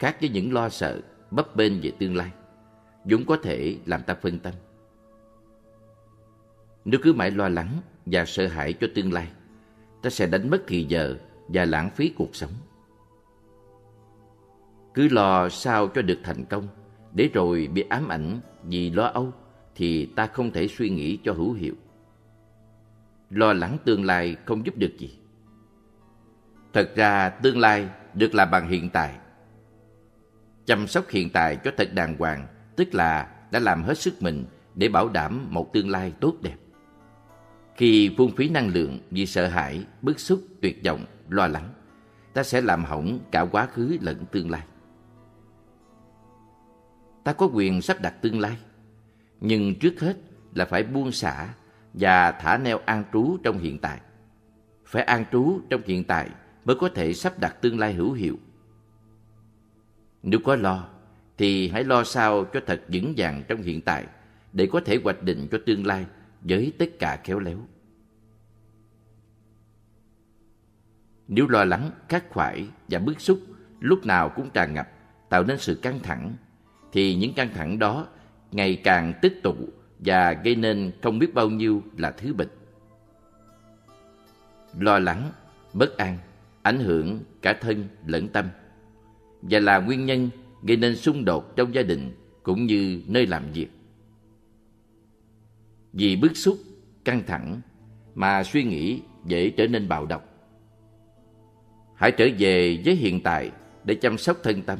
khác 0.02 0.18
với 0.20 0.30
những 0.30 0.54
lo 0.54 0.70
sợ, 0.70 1.02
bấp 1.32 1.56
bênh 1.56 1.82
về 1.82 1.92
tương 2.00 2.16
lai. 2.16 2.32
Chúng 3.10 3.26
có 3.26 3.38
thể 3.44 3.78
làm 3.86 4.04
ta 4.04 4.14
phân 4.14 4.40
tâm. 4.40 4.54
Nếu 6.86 7.00
cứ 7.04 7.14
mãi 7.14 7.32
lo 7.32 7.50
lắng 7.50 7.78
và 8.06 8.26
sợ 8.26 8.48
hãi 8.48 8.74
cho 8.74 8.88
tương 8.96 9.14
lai, 9.14 9.28
ta 10.02 10.10
sẽ 10.10 10.28
đánh 10.28 10.50
mất 10.50 10.64
thì 10.68 10.86
giờ 10.90 11.16
và 11.48 11.66
lãng 11.66 11.90
phí 11.90 12.10
cuộc 12.10 12.36
sống. 12.36 12.52
Cứ 14.94 15.08
lo 15.12 15.50
sao 15.50 15.88
cho 15.88 16.02
được 16.02 16.20
thành 16.24 16.46
công, 16.46 16.68
để 17.14 17.30
rồi 17.34 17.70
bị 17.74 17.86
ám 17.90 18.08
ảnh 18.08 18.40
vì 18.64 18.90
lo 18.90 19.06
âu, 19.06 19.34
thì 19.76 20.06
ta 20.06 20.28
không 20.28 20.52
thể 20.52 20.68
suy 20.68 20.90
nghĩ 20.90 21.20
cho 21.24 21.34
hữu 21.34 21.54
hiệu. 21.54 21.74
Lo 23.32 23.54
lắng 23.54 23.78
tương 23.86 24.06
lai 24.06 24.36
không 24.46 24.66
giúp 24.66 24.78
được 24.78 24.92
gì. 24.98 25.18
Thật 26.74 26.92
ra 26.96 27.30
tương 27.30 27.60
lai 27.60 27.90
được 28.14 28.36
làm 28.36 28.52
bằng 28.52 28.70
hiện 28.70 28.90
tại. 28.90 29.18
Chăm 30.66 30.88
sóc 30.88 31.10
hiện 31.10 31.30
tại 31.30 31.58
cho 31.64 31.72
thật 31.78 31.94
đàng 31.94 32.18
hoàng, 32.18 32.48
tức 32.76 32.94
là 32.94 33.36
đã 33.52 33.60
làm 33.60 33.84
hết 33.84 33.98
sức 33.98 34.22
mình 34.22 34.46
để 34.76 34.90
bảo 34.90 35.10
đảm 35.10 35.48
một 35.50 35.74
tương 35.74 35.90
lai 35.90 36.14
tốt 36.20 36.36
đẹp. 36.42 36.58
Khi 37.76 38.16
phung 38.18 38.36
phí 38.36 38.50
năng 38.50 38.68
lượng 38.68 39.00
vì 39.12 39.26
sợ 39.26 39.48
hãi, 39.48 39.86
bức 40.02 40.20
xúc, 40.20 40.44
tuyệt 40.62 40.82
vọng, 40.86 41.06
lo 41.30 41.48
lắng, 41.48 41.74
ta 42.34 42.44
sẽ 42.44 42.62
làm 42.62 42.84
hỏng 42.86 43.20
cả 43.32 43.46
quá 43.52 43.66
khứ 43.66 43.98
lẫn 44.02 44.26
tương 44.32 44.50
lai. 44.50 44.64
Ta 47.24 47.34
có 47.34 47.50
quyền 47.54 47.82
sắp 47.82 48.02
đặt 48.02 48.22
tương 48.22 48.40
lai, 48.40 48.58
nhưng 49.42 49.76
trước 49.80 50.00
hết 50.00 50.18
là 50.56 50.66
phải 50.66 50.84
buông 50.84 51.12
xả 51.12 51.54
và 51.94 52.32
thả 52.32 52.58
neo 52.58 52.78
an 52.86 53.04
trú 53.14 53.38
trong 53.44 53.58
hiện 53.58 53.80
tại. 53.80 54.02
Phải 54.86 55.04
an 55.04 55.26
trú 55.32 55.60
trong 55.70 55.82
hiện 55.86 56.04
tại 56.04 56.30
mới 56.66 56.76
có 56.76 56.90
thể 56.96 57.14
sắp 57.14 57.40
đặt 57.40 57.62
tương 57.62 57.80
lai 57.80 57.94
hữu 57.94 58.14
hiệu. 58.14 58.40
Nếu 60.24 60.40
có 60.46 60.56
lo, 60.56 60.90
thì 61.38 61.70
hãy 61.70 61.84
lo 61.84 62.04
sao 62.04 62.46
cho 62.46 62.60
thật 62.66 62.82
vững 62.88 63.14
vàng 63.18 63.44
trong 63.48 63.62
hiện 63.62 63.82
tại 63.82 64.06
để 64.54 64.70
có 64.72 64.82
thể 64.86 65.00
hoạch 65.04 65.24
định 65.24 65.48
cho 65.52 65.58
tương 65.66 65.86
lai 65.86 66.06
với 66.42 66.74
tất 66.80 67.00
cả 67.00 67.20
khéo 67.24 67.40
léo. 67.40 67.58
Nếu 71.28 71.48
lo 71.48 71.64
lắng, 71.64 71.92
khắc 72.10 72.30
khoải 72.30 72.68
và 72.90 73.00
bức 73.00 73.22
xúc 73.22 73.40
lúc 73.80 74.06
nào 74.06 74.30
cũng 74.30 74.50
tràn 74.50 74.74
ngập, 74.74 74.90
tạo 75.30 75.44
nên 75.44 75.58
sự 75.58 75.76
căng 75.76 76.00
thẳng, 76.00 76.36
thì 76.92 77.16
những 77.16 77.34
căng 77.34 77.54
thẳng 77.54 77.80
đó 77.80 78.08
ngày 78.52 78.82
càng 78.84 79.14
tích 79.22 79.40
tụ 79.44 79.56
và 80.06 80.34
gây 80.34 80.56
nên 80.56 80.92
không 81.02 81.20
biết 81.20 81.34
bao 81.34 81.50
nhiêu 81.50 81.84
là 81.98 82.12
thứ 82.12 82.34
bệnh. 82.34 82.50
Lo 84.80 85.00
lắng, 85.00 85.32
bất 85.74 85.98
an, 85.98 86.18
ảnh 86.62 86.80
hưởng 86.80 87.20
cả 87.42 87.54
thân 87.62 87.88
lẫn 88.06 88.28
tâm 88.28 88.46
và 89.42 89.60
là 89.60 89.80
nguyên 89.80 90.06
nhân 90.06 90.30
gây 90.64 90.78
nên 90.78 90.96
xung 90.96 91.26
đột 91.26 91.56
trong 91.56 91.76
gia 91.76 91.82
đình 91.82 92.12
cũng 92.44 92.66
như 92.66 93.02
nơi 93.08 93.26
làm 93.26 93.52
việc. 93.54 93.68
Vì 95.94 96.16
bức 96.16 96.38
xúc, 96.38 96.58
căng 97.06 97.24
thẳng 97.28 97.62
mà 98.16 98.44
suy 98.44 98.64
nghĩ 98.64 99.02
dễ 99.26 99.50
trở 99.50 99.68
nên 99.68 99.88
bạo 99.88 100.06
động. 100.06 100.22
Hãy 101.96 102.12
trở 102.12 102.28
về 102.40 102.82
với 102.86 102.96
hiện 102.96 103.22
tại 103.24 103.52
để 103.84 103.96
chăm 103.96 104.18
sóc 104.18 104.38
thân 104.44 104.62
tâm, 104.62 104.80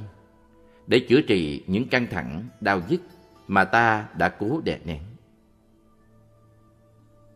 để 0.88 1.00
chữa 1.10 1.22
trị 1.22 1.64
những 1.68 1.88
căng 1.88 2.08
thẳng, 2.12 2.48
đau 2.62 2.82
nhức 2.90 3.02
mà 3.48 3.64
ta 3.64 4.08
đã 4.18 4.30
cố 4.30 4.62
đè 4.66 4.80
nén. 4.86 5.02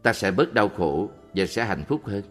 Ta 0.06 0.14
sẽ 0.14 0.32
bớt 0.32 0.54
đau 0.54 0.70
khổ 0.70 1.10
và 1.34 1.46
sẽ 1.46 1.66
hạnh 1.66 1.84
phúc 1.88 2.06
hơn. 2.06 2.24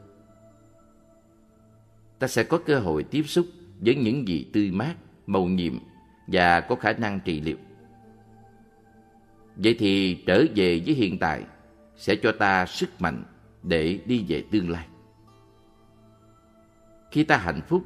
Ta 2.18 2.26
sẽ 2.26 2.42
có 2.42 2.58
cơ 2.58 2.78
hội 2.78 3.04
tiếp 3.04 3.22
xúc 3.22 3.46
với 3.80 3.94
những 3.94 4.28
gì 4.28 4.46
tươi 4.52 4.70
mát, 4.70 4.94
màu 5.26 5.46
nhiệm 5.46 5.78
và 6.26 6.60
có 6.60 6.74
khả 6.74 6.92
năng 6.92 7.20
trị 7.20 7.40
liệu. 7.40 7.56
Vậy 9.56 9.76
thì 9.78 10.22
trở 10.26 10.44
về 10.54 10.82
với 10.86 10.94
hiện 10.94 11.18
tại 11.18 11.44
sẽ 11.96 12.16
cho 12.16 12.32
ta 12.32 12.66
sức 12.66 13.00
mạnh 13.00 13.24
để 13.62 13.98
đi 14.06 14.24
về 14.28 14.44
tương 14.50 14.70
lai. 14.70 14.86
Khi 17.10 17.24
ta 17.24 17.36
hạnh 17.36 17.60
phúc 17.68 17.84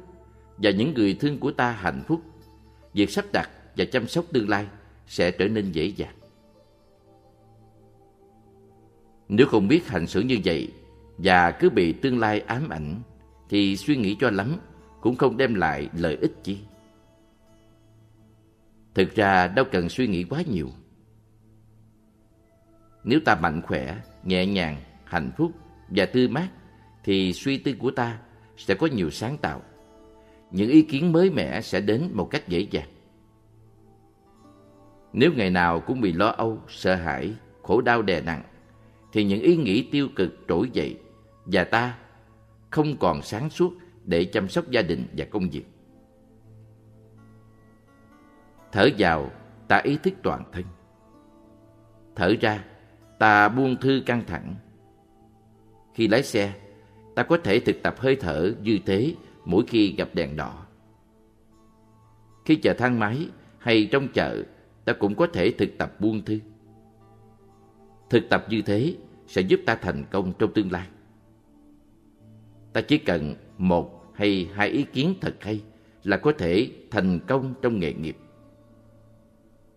và 0.57 0.71
những 0.71 0.93
người 0.93 1.17
thương 1.19 1.39
của 1.39 1.51
ta 1.51 1.71
hạnh 1.71 2.03
phúc, 2.07 2.21
việc 2.93 3.09
sắp 3.09 3.25
đặt 3.33 3.49
và 3.77 3.85
chăm 3.85 4.07
sóc 4.07 4.25
tương 4.33 4.49
lai 4.49 4.67
sẽ 5.07 5.31
trở 5.31 5.47
nên 5.47 5.71
dễ 5.71 5.85
dàng. 5.85 6.18
Nếu 9.29 9.47
không 9.47 9.67
biết 9.67 9.87
hành 9.87 10.07
xử 10.07 10.21
như 10.21 10.37
vậy 10.45 10.71
và 11.17 11.51
cứ 11.51 11.69
bị 11.69 11.93
tương 11.93 12.19
lai 12.19 12.39
ám 12.39 12.69
ảnh 12.69 13.01
thì 13.49 13.77
suy 13.77 13.95
nghĩ 13.95 14.17
cho 14.19 14.29
lắm 14.29 14.55
cũng 15.01 15.15
không 15.15 15.37
đem 15.37 15.55
lại 15.55 15.89
lợi 15.93 16.17
ích 16.21 16.33
chi. 16.43 16.57
Thực 18.93 19.15
ra 19.15 19.47
đâu 19.47 19.65
cần 19.71 19.89
suy 19.89 20.07
nghĩ 20.07 20.23
quá 20.23 20.41
nhiều. 20.51 20.69
Nếu 23.03 23.19
ta 23.25 23.35
mạnh 23.35 23.61
khỏe, 23.61 23.97
nhẹ 24.23 24.45
nhàng, 24.45 24.77
hạnh 25.03 25.31
phúc 25.37 25.51
và 25.87 26.05
tươi 26.05 26.27
mát 26.27 26.47
thì 27.03 27.33
suy 27.33 27.57
tư 27.57 27.73
của 27.79 27.91
ta 27.91 28.19
sẽ 28.57 28.75
có 28.75 28.87
nhiều 28.87 29.09
sáng 29.09 29.37
tạo. 29.37 29.61
Những 30.51 30.69
ý 30.69 30.81
kiến 30.81 31.11
mới 31.11 31.29
mẻ 31.29 31.61
sẽ 31.61 31.81
đến 31.81 32.09
một 32.13 32.25
cách 32.31 32.47
dễ 32.47 32.67
dàng. 32.71 32.89
Nếu 35.13 35.31
ngày 35.35 35.49
nào 35.49 35.79
cũng 35.79 36.01
bị 36.01 36.13
lo 36.13 36.27
âu, 36.27 36.61
sợ 36.67 36.95
hãi, 36.95 37.33
khổ 37.63 37.81
đau 37.81 38.01
đè 38.01 38.21
nặng, 38.21 38.43
thì 39.11 39.23
những 39.23 39.41
ý 39.41 39.57
nghĩ 39.57 39.87
tiêu 39.91 40.07
cực 40.15 40.33
trỗi 40.47 40.69
dậy 40.73 40.99
và 41.45 41.63
ta 41.63 41.97
không 42.69 42.97
còn 42.99 43.21
sáng 43.21 43.49
suốt 43.49 43.73
để 44.05 44.25
chăm 44.25 44.49
sóc 44.49 44.69
gia 44.69 44.81
đình 44.81 45.05
và 45.17 45.25
công 45.25 45.49
việc. 45.49 45.65
Thở 48.71 48.89
vào, 48.97 49.31
ta 49.67 49.77
ý 49.77 49.97
thức 50.03 50.13
toàn 50.23 50.43
thân. 50.51 50.63
Thở 52.15 52.33
ra, 52.41 52.65
ta 53.19 53.49
buông 53.49 53.75
thư 53.81 54.01
căng 54.05 54.23
thẳng. 54.27 54.55
Khi 55.93 56.07
lái 56.07 56.23
xe, 56.23 56.53
ta 57.15 57.23
có 57.23 57.37
thể 57.43 57.59
thực 57.59 57.75
tập 57.83 57.95
hơi 57.97 58.15
thở 58.15 58.51
như 58.63 58.79
thế 58.85 59.15
mỗi 59.45 59.63
khi 59.67 59.95
gặp 59.97 60.09
đèn 60.13 60.35
đỏ. 60.35 60.65
Khi 62.45 62.55
chờ 62.55 62.73
thang 62.73 62.99
máy 62.99 63.27
hay 63.57 63.89
trong 63.91 64.07
chợ, 64.13 64.43
ta 64.85 64.93
cũng 64.93 65.15
có 65.15 65.27
thể 65.33 65.51
thực 65.57 65.69
tập 65.77 65.99
buông 65.99 66.25
thư. 66.25 66.39
Thực 68.09 68.29
tập 68.29 68.45
như 68.49 68.61
thế 68.61 68.95
sẽ 69.27 69.41
giúp 69.41 69.59
ta 69.65 69.75
thành 69.75 70.05
công 70.11 70.33
trong 70.39 70.53
tương 70.53 70.71
lai. 70.71 70.87
Ta 72.73 72.81
chỉ 72.81 72.97
cần 72.97 73.35
một 73.57 74.13
hay 74.15 74.49
hai 74.53 74.69
ý 74.69 74.83
kiến 74.93 75.13
thật 75.21 75.35
hay 75.41 75.61
là 76.03 76.17
có 76.17 76.33
thể 76.37 76.71
thành 76.91 77.19
công 77.27 77.53
trong 77.61 77.79
nghề 77.79 77.93
nghiệp. 77.93 78.17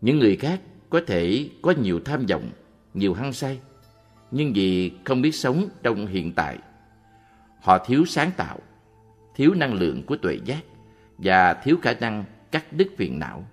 Những 0.00 0.18
người 0.18 0.36
khác 0.36 0.60
có 0.90 1.00
thể 1.06 1.48
có 1.62 1.74
nhiều 1.82 2.00
tham 2.04 2.26
vọng, 2.26 2.50
nhiều 2.94 3.14
hăng 3.14 3.32
say, 3.32 3.60
nhưng 4.30 4.52
vì 4.52 4.92
không 5.04 5.22
biết 5.22 5.32
sống 5.32 5.68
trong 5.82 6.06
hiện 6.06 6.32
tại, 6.32 6.58
họ 7.60 7.78
thiếu 7.86 8.04
sáng 8.04 8.30
tạo, 8.36 8.58
thiếu 9.34 9.54
năng 9.54 9.74
lượng 9.74 10.02
của 10.02 10.16
tuệ 10.16 10.38
giác 10.44 10.62
và 11.18 11.54
thiếu 11.54 11.76
khả 11.82 11.92
năng 11.92 12.24
cắt 12.50 12.72
đứt 12.72 12.88
phiền 12.96 13.18
não. 13.18 13.44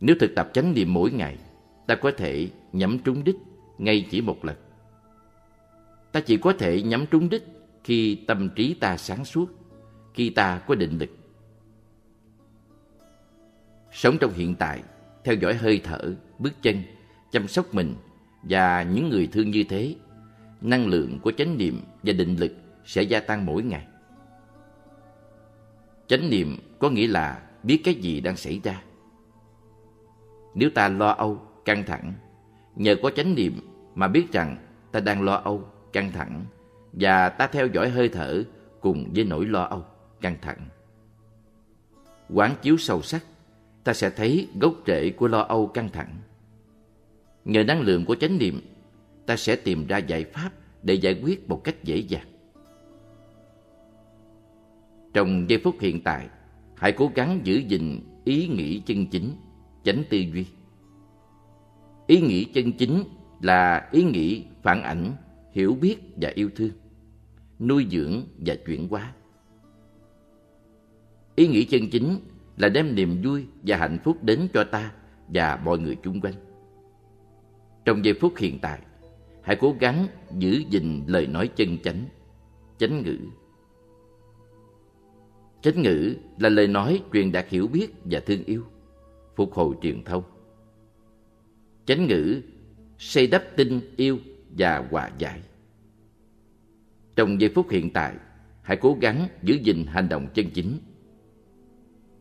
Nếu 0.00 0.16
thực 0.20 0.34
tập 0.36 0.50
chánh 0.52 0.74
niệm 0.74 0.94
mỗi 0.94 1.10
ngày, 1.10 1.36
ta 1.86 1.94
có 1.94 2.12
thể 2.16 2.48
nhắm 2.76 2.98
trúng 2.98 3.24
đích 3.24 3.36
ngay 3.78 4.06
chỉ 4.10 4.20
một 4.20 4.44
lần. 4.44 4.56
Ta 6.12 6.20
chỉ 6.20 6.36
có 6.36 6.52
thể 6.58 6.82
nhắm 6.82 7.06
trúng 7.10 7.28
đích 7.28 7.44
khi 7.84 8.24
tâm 8.26 8.50
trí 8.56 8.74
ta 8.74 8.96
sáng 8.96 9.24
suốt, 9.24 9.50
khi 10.14 10.30
ta 10.30 10.58
có 10.58 10.74
định 10.74 10.98
lực. 10.98 11.10
Sống 13.92 14.16
trong 14.20 14.32
hiện 14.32 14.54
tại, 14.54 14.82
theo 15.24 15.34
dõi 15.34 15.54
hơi 15.54 15.80
thở, 15.84 16.14
bước 16.38 16.52
chân, 16.62 16.82
chăm 17.30 17.48
sóc 17.48 17.74
mình 17.74 17.94
và 18.42 18.82
những 18.82 19.08
người 19.08 19.26
thương 19.32 19.50
như 19.50 19.64
thế, 19.68 19.94
năng 20.60 20.86
lượng 20.86 21.18
của 21.22 21.32
chánh 21.32 21.58
niệm 21.58 21.80
và 22.02 22.12
định 22.12 22.36
lực 22.36 22.52
sẽ 22.84 23.02
gia 23.02 23.20
tăng 23.20 23.46
mỗi 23.46 23.62
ngày. 23.62 23.86
Chánh 26.06 26.30
niệm 26.30 26.56
có 26.78 26.90
nghĩa 26.90 27.06
là 27.06 27.42
biết 27.62 27.80
cái 27.84 27.94
gì 27.94 28.20
đang 28.20 28.36
xảy 28.36 28.60
ra. 28.64 28.82
Nếu 30.54 30.70
ta 30.70 30.88
lo 30.88 31.08
âu, 31.08 31.42
căng 31.64 31.84
thẳng, 31.86 32.12
nhờ 32.76 32.96
có 33.02 33.10
chánh 33.10 33.34
niệm 33.34 33.60
mà 33.94 34.08
biết 34.08 34.32
rằng 34.32 34.56
ta 34.92 35.00
đang 35.00 35.22
lo 35.22 35.34
âu, 35.34 35.64
căng 35.92 36.12
thẳng 36.12 36.44
và 36.92 37.28
ta 37.28 37.46
theo 37.46 37.66
dõi 37.66 37.88
hơi 37.88 38.08
thở 38.08 38.44
cùng 38.80 39.12
với 39.14 39.24
nỗi 39.24 39.46
lo 39.46 39.62
âu, 39.62 39.84
căng 40.20 40.36
thẳng. 40.42 40.68
Quán 42.30 42.54
chiếu 42.62 42.76
sâu 42.76 43.02
sắc, 43.02 43.24
ta 43.84 43.94
sẽ 43.94 44.10
thấy 44.10 44.48
gốc 44.60 44.74
rễ 44.86 45.10
của 45.10 45.28
lo 45.28 45.40
âu 45.40 45.66
căng 45.66 45.88
thẳng. 45.88 46.16
Nhờ 47.44 47.64
năng 47.64 47.80
lượng 47.80 48.04
của 48.04 48.14
chánh 48.14 48.38
niệm, 48.38 48.60
ta 49.26 49.36
sẽ 49.36 49.56
tìm 49.56 49.86
ra 49.86 49.98
giải 49.98 50.24
pháp 50.24 50.50
để 50.82 50.94
giải 50.94 51.20
quyết 51.22 51.48
một 51.48 51.64
cách 51.64 51.84
dễ 51.84 51.96
dàng. 51.96 52.26
Trong 55.14 55.50
giây 55.50 55.60
phút 55.64 55.76
hiện 55.80 56.02
tại, 56.02 56.28
hãy 56.76 56.92
cố 56.92 57.10
gắng 57.14 57.40
giữ 57.44 57.56
gìn 57.56 58.00
ý 58.24 58.48
nghĩ 58.48 58.82
chân 58.86 59.06
chính, 59.06 59.36
chánh 59.84 60.02
tư 60.10 60.18
duy. 60.18 60.46
Ý 62.06 62.20
nghĩ 62.20 62.44
chân 62.44 62.72
chính 62.72 63.04
là 63.40 63.88
ý 63.92 64.04
nghĩ 64.04 64.44
phản 64.62 64.82
ảnh, 64.82 65.12
hiểu 65.52 65.74
biết 65.74 65.96
và 66.16 66.32
yêu 66.34 66.50
thương, 66.56 66.70
nuôi 67.60 67.86
dưỡng 67.90 68.22
và 68.46 68.54
chuyển 68.66 68.88
hóa. 68.88 69.12
Ý 71.36 71.48
nghĩ 71.48 71.64
chân 71.64 71.90
chính 71.90 72.18
là 72.56 72.68
đem 72.68 72.94
niềm 72.94 73.22
vui 73.24 73.46
và 73.62 73.76
hạnh 73.76 73.98
phúc 74.04 74.24
đến 74.24 74.48
cho 74.54 74.64
ta 74.64 74.92
và 75.28 75.60
mọi 75.64 75.78
người 75.78 75.96
chung 76.02 76.20
quanh. 76.20 76.34
Trong 77.84 78.04
giây 78.04 78.14
phút 78.14 78.32
hiện 78.36 78.58
tại, 78.62 78.80
hãy 79.42 79.56
cố 79.60 79.74
gắng 79.80 80.06
giữ 80.38 80.62
gìn 80.70 81.04
lời 81.06 81.26
nói 81.26 81.48
chân 81.56 81.78
chánh, 81.78 82.04
chánh 82.78 83.02
ngữ. 83.02 83.18
Chánh 85.62 85.82
ngữ 85.82 86.14
là 86.38 86.48
lời 86.48 86.66
nói 86.66 87.02
truyền 87.12 87.32
đạt 87.32 87.48
hiểu 87.48 87.66
biết 87.66 87.88
và 88.04 88.20
thương 88.20 88.44
yêu, 88.44 88.62
phục 89.36 89.52
hồi 89.52 89.74
truyền 89.82 90.04
thông. 90.04 90.22
Chánh 91.86 92.06
ngữ 92.06 92.40
xây 92.98 93.26
đắp 93.26 93.44
tình 93.56 93.80
yêu 93.96 94.18
và 94.58 94.86
hòa 94.90 95.10
giải. 95.18 95.40
Trong 97.16 97.40
giây 97.40 97.50
phút 97.54 97.70
hiện 97.70 97.90
tại, 97.92 98.14
hãy 98.62 98.76
cố 98.76 98.96
gắng 99.00 99.28
giữ 99.42 99.54
gìn 99.54 99.84
hành 99.86 100.08
động 100.08 100.26
chân 100.34 100.46
chính. 100.54 100.78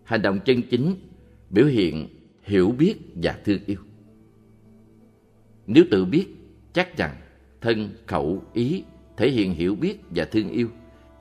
Hành 0.03 0.21
động 0.21 0.39
chân 0.45 0.61
chính 0.69 0.95
biểu 1.49 1.65
hiện 1.65 2.07
hiểu 2.43 2.71
biết 2.71 2.95
và 3.15 3.39
thương 3.45 3.59
yêu. 3.65 3.79
Nếu 5.67 5.83
tự 5.91 6.05
biết 6.05 6.27
chắc 6.73 6.97
rằng 6.97 7.15
thân, 7.61 7.89
khẩu, 8.05 8.43
ý 8.53 8.83
thể 9.17 9.29
hiện 9.29 9.53
hiểu 9.53 9.75
biết 9.75 9.97
và 10.09 10.25
thương 10.25 10.49
yêu 10.49 10.69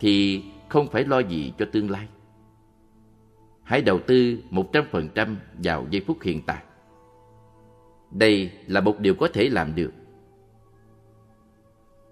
thì 0.01 0.43
không 0.69 0.89
phải 0.93 1.05
lo 1.05 1.19
gì 1.19 1.53
cho 1.59 1.67
tương 1.73 1.91
lai. 1.91 2.09
Hãy 3.63 3.83
đầu 3.83 4.01
tư 4.07 4.39
100% 4.51 5.35
vào 5.59 5.87
giây 5.91 6.03
phút 6.07 6.23
hiện 6.23 6.43
tại. 6.47 6.63
Đây 8.15 8.51
là 8.67 8.81
một 8.81 9.01
điều 9.01 9.15
có 9.15 9.29
thể 9.33 9.49
làm 9.49 9.75
được. 9.75 9.93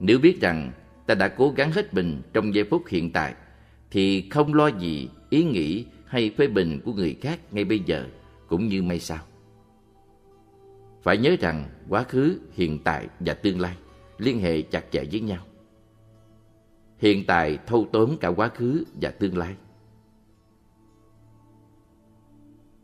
Nếu 0.00 0.18
biết 0.18 0.40
rằng 0.40 0.72
ta 1.06 1.14
đã 1.14 1.28
cố 1.28 1.52
gắng 1.56 1.72
hết 1.72 1.94
mình 1.94 2.22
trong 2.32 2.54
giây 2.54 2.64
phút 2.64 2.82
hiện 2.88 3.12
tại 3.12 3.34
thì 3.90 4.28
không 4.30 4.54
lo 4.54 4.66
gì 4.66 5.08
ý 5.30 5.44
nghĩ 5.44 5.84
hay 6.06 6.30
phê 6.30 6.46
bình 6.46 6.80
của 6.84 6.92
người 6.92 7.16
khác 7.20 7.40
ngay 7.50 7.64
bây 7.64 7.78
giờ 7.78 8.06
cũng 8.48 8.66
như 8.66 8.82
may 8.82 9.00
sao. 9.00 9.18
Phải 11.02 11.16
nhớ 11.16 11.36
rằng 11.40 11.68
quá 11.88 12.02
khứ, 12.02 12.38
hiện 12.52 12.78
tại 12.84 13.08
và 13.20 13.34
tương 13.34 13.60
lai 13.60 13.76
liên 14.18 14.40
hệ 14.40 14.62
chặt 14.62 14.84
chẽ 14.90 15.04
với 15.12 15.20
nhau. 15.20 15.44
Hiện 16.98 17.26
tại 17.26 17.58
thâu 17.66 17.88
tóm 17.92 18.16
cả 18.20 18.28
quá 18.28 18.48
khứ 18.48 18.84
và 19.00 19.10
tương 19.10 19.38
lai. 19.38 19.54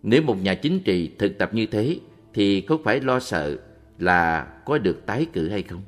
Nếu 0.03 0.23
một 0.23 0.37
nhà 0.43 0.55
chính 0.55 0.81
trị 0.81 1.11
thực 1.19 1.39
tập 1.39 1.55
như 1.55 1.67
thế 1.67 2.01
thì 2.39 2.61
không 2.61 2.83
phải 2.83 3.01
lo 3.01 3.21
sợ 3.21 3.57
là 3.99 4.45
có 4.65 4.79
được 4.79 5.07
tái 5.07 5.27
cử 5.33 5.49
hay 5.49 5.63
không. 5.63 5.83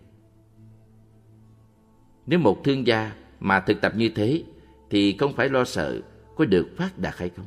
Nếu 2.26 2.38
một 2.38 2.64
thương 2.64 2.86
gia 2.86 3.12
mà 3.40 3.60
thực 3.60 3.80
tập 3.80 3.92
như 3.96 4.10
thế 4.14 4.42
thì 4.90 5.16
không 5.16 5.32
phải 5.36 5.48
lo 5.48 5.64
sợ 5.64 6.00
có 6.36 6.44
được 6.44 6.68
phát 6.76 6.98
đạt 6.98 7.14
hay 7.16 7.28
không. 7.28 7.46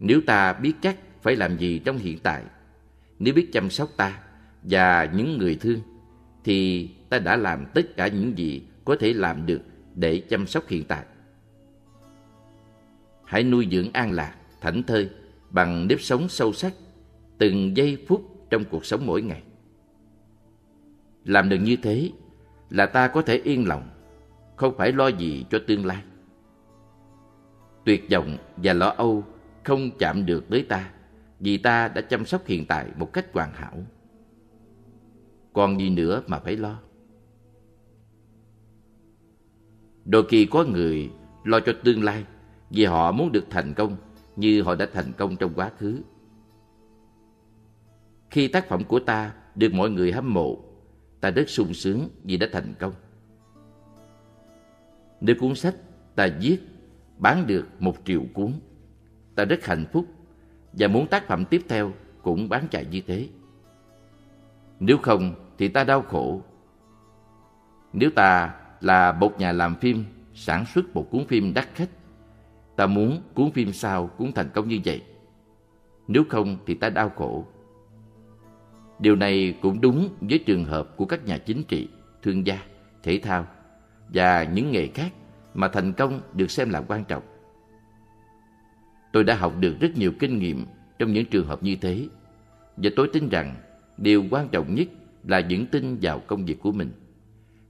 Nếu 0.00 0.20
ta 0.26 0.52
biết 0.52 0.72
chắc 0.82 0.96
phải 1.22 1.36
làm 1.36 1.58
gì 1.58 1.78
trong 1.78 1.98
hiện 1.98 2.18
tại, 2.22 2.42
nếu 3.18 3.34
biết 3.34 3.48
chăm 3.52 3.70
sóc 3.70 3.90
ta 3.96 4.20
và 4.62 5.10
những 5.14 5.38
người 5.38 5.58
thương, 5.60 5.80
thì 6.44 6.88
ta 7.08 7.18
đã 7.18 7.36
làm 7.36 7.66
tất 7.74 7.96
cả 7.96 8.06
những 8.06 8.38
gì 8.38 8.62
có 8.84 8.96
thể 9.00 9.12
làm 9.12 9.46
được 9.46 9.60
để 9.94 10.22
chăm 10.28 10.46
sóc 10.46 10.68
hiện 10.68 10.84
tại. 10.84 11.04
Hãy 13.24 13.44
nuôi 13.44 13.68
dưỡng 13.70 13.92
an 13.92 14.12
lạc, 14.12 14.34
thảnh 14.60 14.82
thơi 14.82 15.10
bằng 15.52 15.88
nếp 15.88 16.00
sống 16.00 16.28
sâu 16.28 16.52
sắc 16.52 16.74
từng 17.38 17.76
giây 17.76 18.04
phút 18.08 18.46
trong 18.50 18.64
cuộc 18.70 18.86
sống 18.86 19.06
mỗi 19.06 19.22
ngày. 19.22 19.42
Làm 21.24 21.48
được 21.48 21.58
như 21.62 21.76
thế 21.82 22.10
là 22.70 22.86
ta 22.86 23.08
có 23.08 23.22
thể 23.22 23.36
yên 23.44 23.68
lòng, 23.68 23.88
không 24.56 24.74
phải 24.76 24.92
lo 24.92 25.08
gì 25.08 25.44
cho 25.50 25.58
tương 25.66 25.86
lai. 25.86 26.02
Tuyệt 27.84 28.04
vọng 28.10 28.36
và 28.56 28.72
lo 28.72 28.88
âu 28.88 29.24
không 29.64 29.90
chạm 29.98 30.26
được 30.26 30.48
tới 30.50 30.62
ta 30.68 30.90
vì 31.40 31.56
ta 31.56 31.88
đã 31.88 32.00
chăm 32.00 32.26
sóc 32.26 32.46
hiện 32.46 32.66
tại 32.66 32.86
một 32.96 33.12
cách 33.12 33.32
hoàn 33.32 33.52
hảo. 33.52 33.84
Còn 35.52 35.80
gì 35.80 35.90
nữa 35.90 36.22
mà 36.26 36.38
phải 36.38 36.56
lo? 36.56 36.78
Đôi 40.04 40.26
khi 40.28 40.46
có 40.46 40.64
người 40.64 41.10
lo 41.44 41.60
cho 41.60 41.72
tương 41.84 42.04
lai 42.04 42.24
vì 42.70 42.84
họ 42.84 43.12
muốn 43.12 43.32
được 43.32 43.44
thành 43.50 43.74
công 43.74 43.96
như 44.36 44.62
họ 44.62 44.74
đã 44.74 44.86
thành 44.92 45.12
công 45.12 45.36
trong 45.36 45.52
quá 45.54 45.70
khứ. 45.78 46.02
Khi 48.30 48.48
tác 48.48 48.68
phẩm 48.68 48.84
của 48.84 49.00
ta 49.00 49.32
được 49.54 49.74
mọi 49.74 49.90
người 49.90 50.12
hâm 50.12 50.34
mộ, 50.34 50.58
ta 51.20 51.30
rất 51.30 51.48
sung 51.48 51.74
sướng 51.74 52.08
vì 52.24 52.36
đã 52.36 52.46
thành 52.52 52.74
công. 52.78 52.92
Nếu 55.20 55.36
cuốn 55.40 55.54
sách 55.54 55.74
ta 56.14 56.28
viết 56.40 56.58
bán 57.18 57.46
được 57.46 57.66
một 57.78 57.96
triệu 58.04 58.22
cuốn, 58.34 58.52
ta 59.34 59.44
rất 59.44 59.64
hạnh 59.64 59.84
phúc 59.92 60.06
và 60.72 60.88
muốn 60.88 61.06
tác 61.06 61.26
phẩm 61.26 61.44
tiếp 61.44 61.62
theo 61.68 61.92
cũng 62.22 62.48
bán 62.48 62.68
chạy 62.70 62.86
như 62.90 63.00
thế. 63.06 63.28
Nếu 64.80 64.98
không 64.98 65.34
thì 65.58 65.68
ta 65.68 65.84
đau 65.84 66.02
khổ. 66.02 66.42
Nếu 67.92 68.10
ta 68.10 68.54
là 68.80 69.12
một 69.12 69.38
nhà 69.38 69.52
làm 69.52 69.76
phim 69.76 70.04
sản 70.34 70.64
xuất 70.74 70.94
một 70.94 71.08
cuốn 71.10 71.26
phim 71.26 71.54
đắt 71.54 71.68
khách, 71.74 71.88
ta 72.76 72.86
muốn 72.86 73.22
cuốn 73.34 73.50
phim 73.50 73.72
sau 73.72 74.06
cũng 74.06 74.32
thành 74.32 74.50
công 74.54 74.68
như 74.68 74.78
vậy. 74.84 75.02
Nếu 76.08 76.24
không 76.28 76.56
thì 76.66 76.74
ta 76.74 76.90
đau 76.90 77.08
khổ. 77.08 77.46
Điều 78.98 79.16
này 79.16 79.58
cũng 79.62 79.80
đúng 79.80 80.08
với 80.20 80.38
trường 80.38 80.64
hợp 80.64 80.96
của 80.96 81.04
các 81.04 81.24
nhà 81.24 81.38
chính 81.38 81.62
trị, 81.62 81.88
thương 82.22 82.46
gia, 82.46 82.58
thể 83.02 83.20
thao 83.22 83.46
và 84.08 84.44
những 84.44 84.70
nghề 84.72 84.86
khác 84.86 85.12
mà 85.54 85.68
thành 85.68 85.92
công 85.92 86.20
được 86.34 86.50
xem 86.50 86.70
là 86.70 86.82
quan 86.88 87.04
trọng. 87.04 87.22
Tôi 89.12 89.24
đã 89.24 89.34
học 89.34 89.52
được 89.60 89.76
rất 89.80 89.96
nhiều 89.96 90.12
kinh 90.18 90.38
nghiệm 90.38 90.66
trong 90.98 91.12
những 91.12 91.26
trường 91.26 91.46
hợp 91.46 91.62
như 91.62 91.76
thế 91.80 92.08
và 92.76 92.90
tôi 92.96 93.10
tin 93.12 93.28
rằng 93.28 93.56
điều 93.96 94.24
quan 94.30 94.48
trọng 94.48 94.74
nhất 94.74 94.88
là 95.24 95.40
những 95.40 95.66
tin 95.66 95.98
vào 96.02 96.18
công 96.18 96.44
việc 96.44 96.60
của 96.62 96.72
mình 96.72 96.92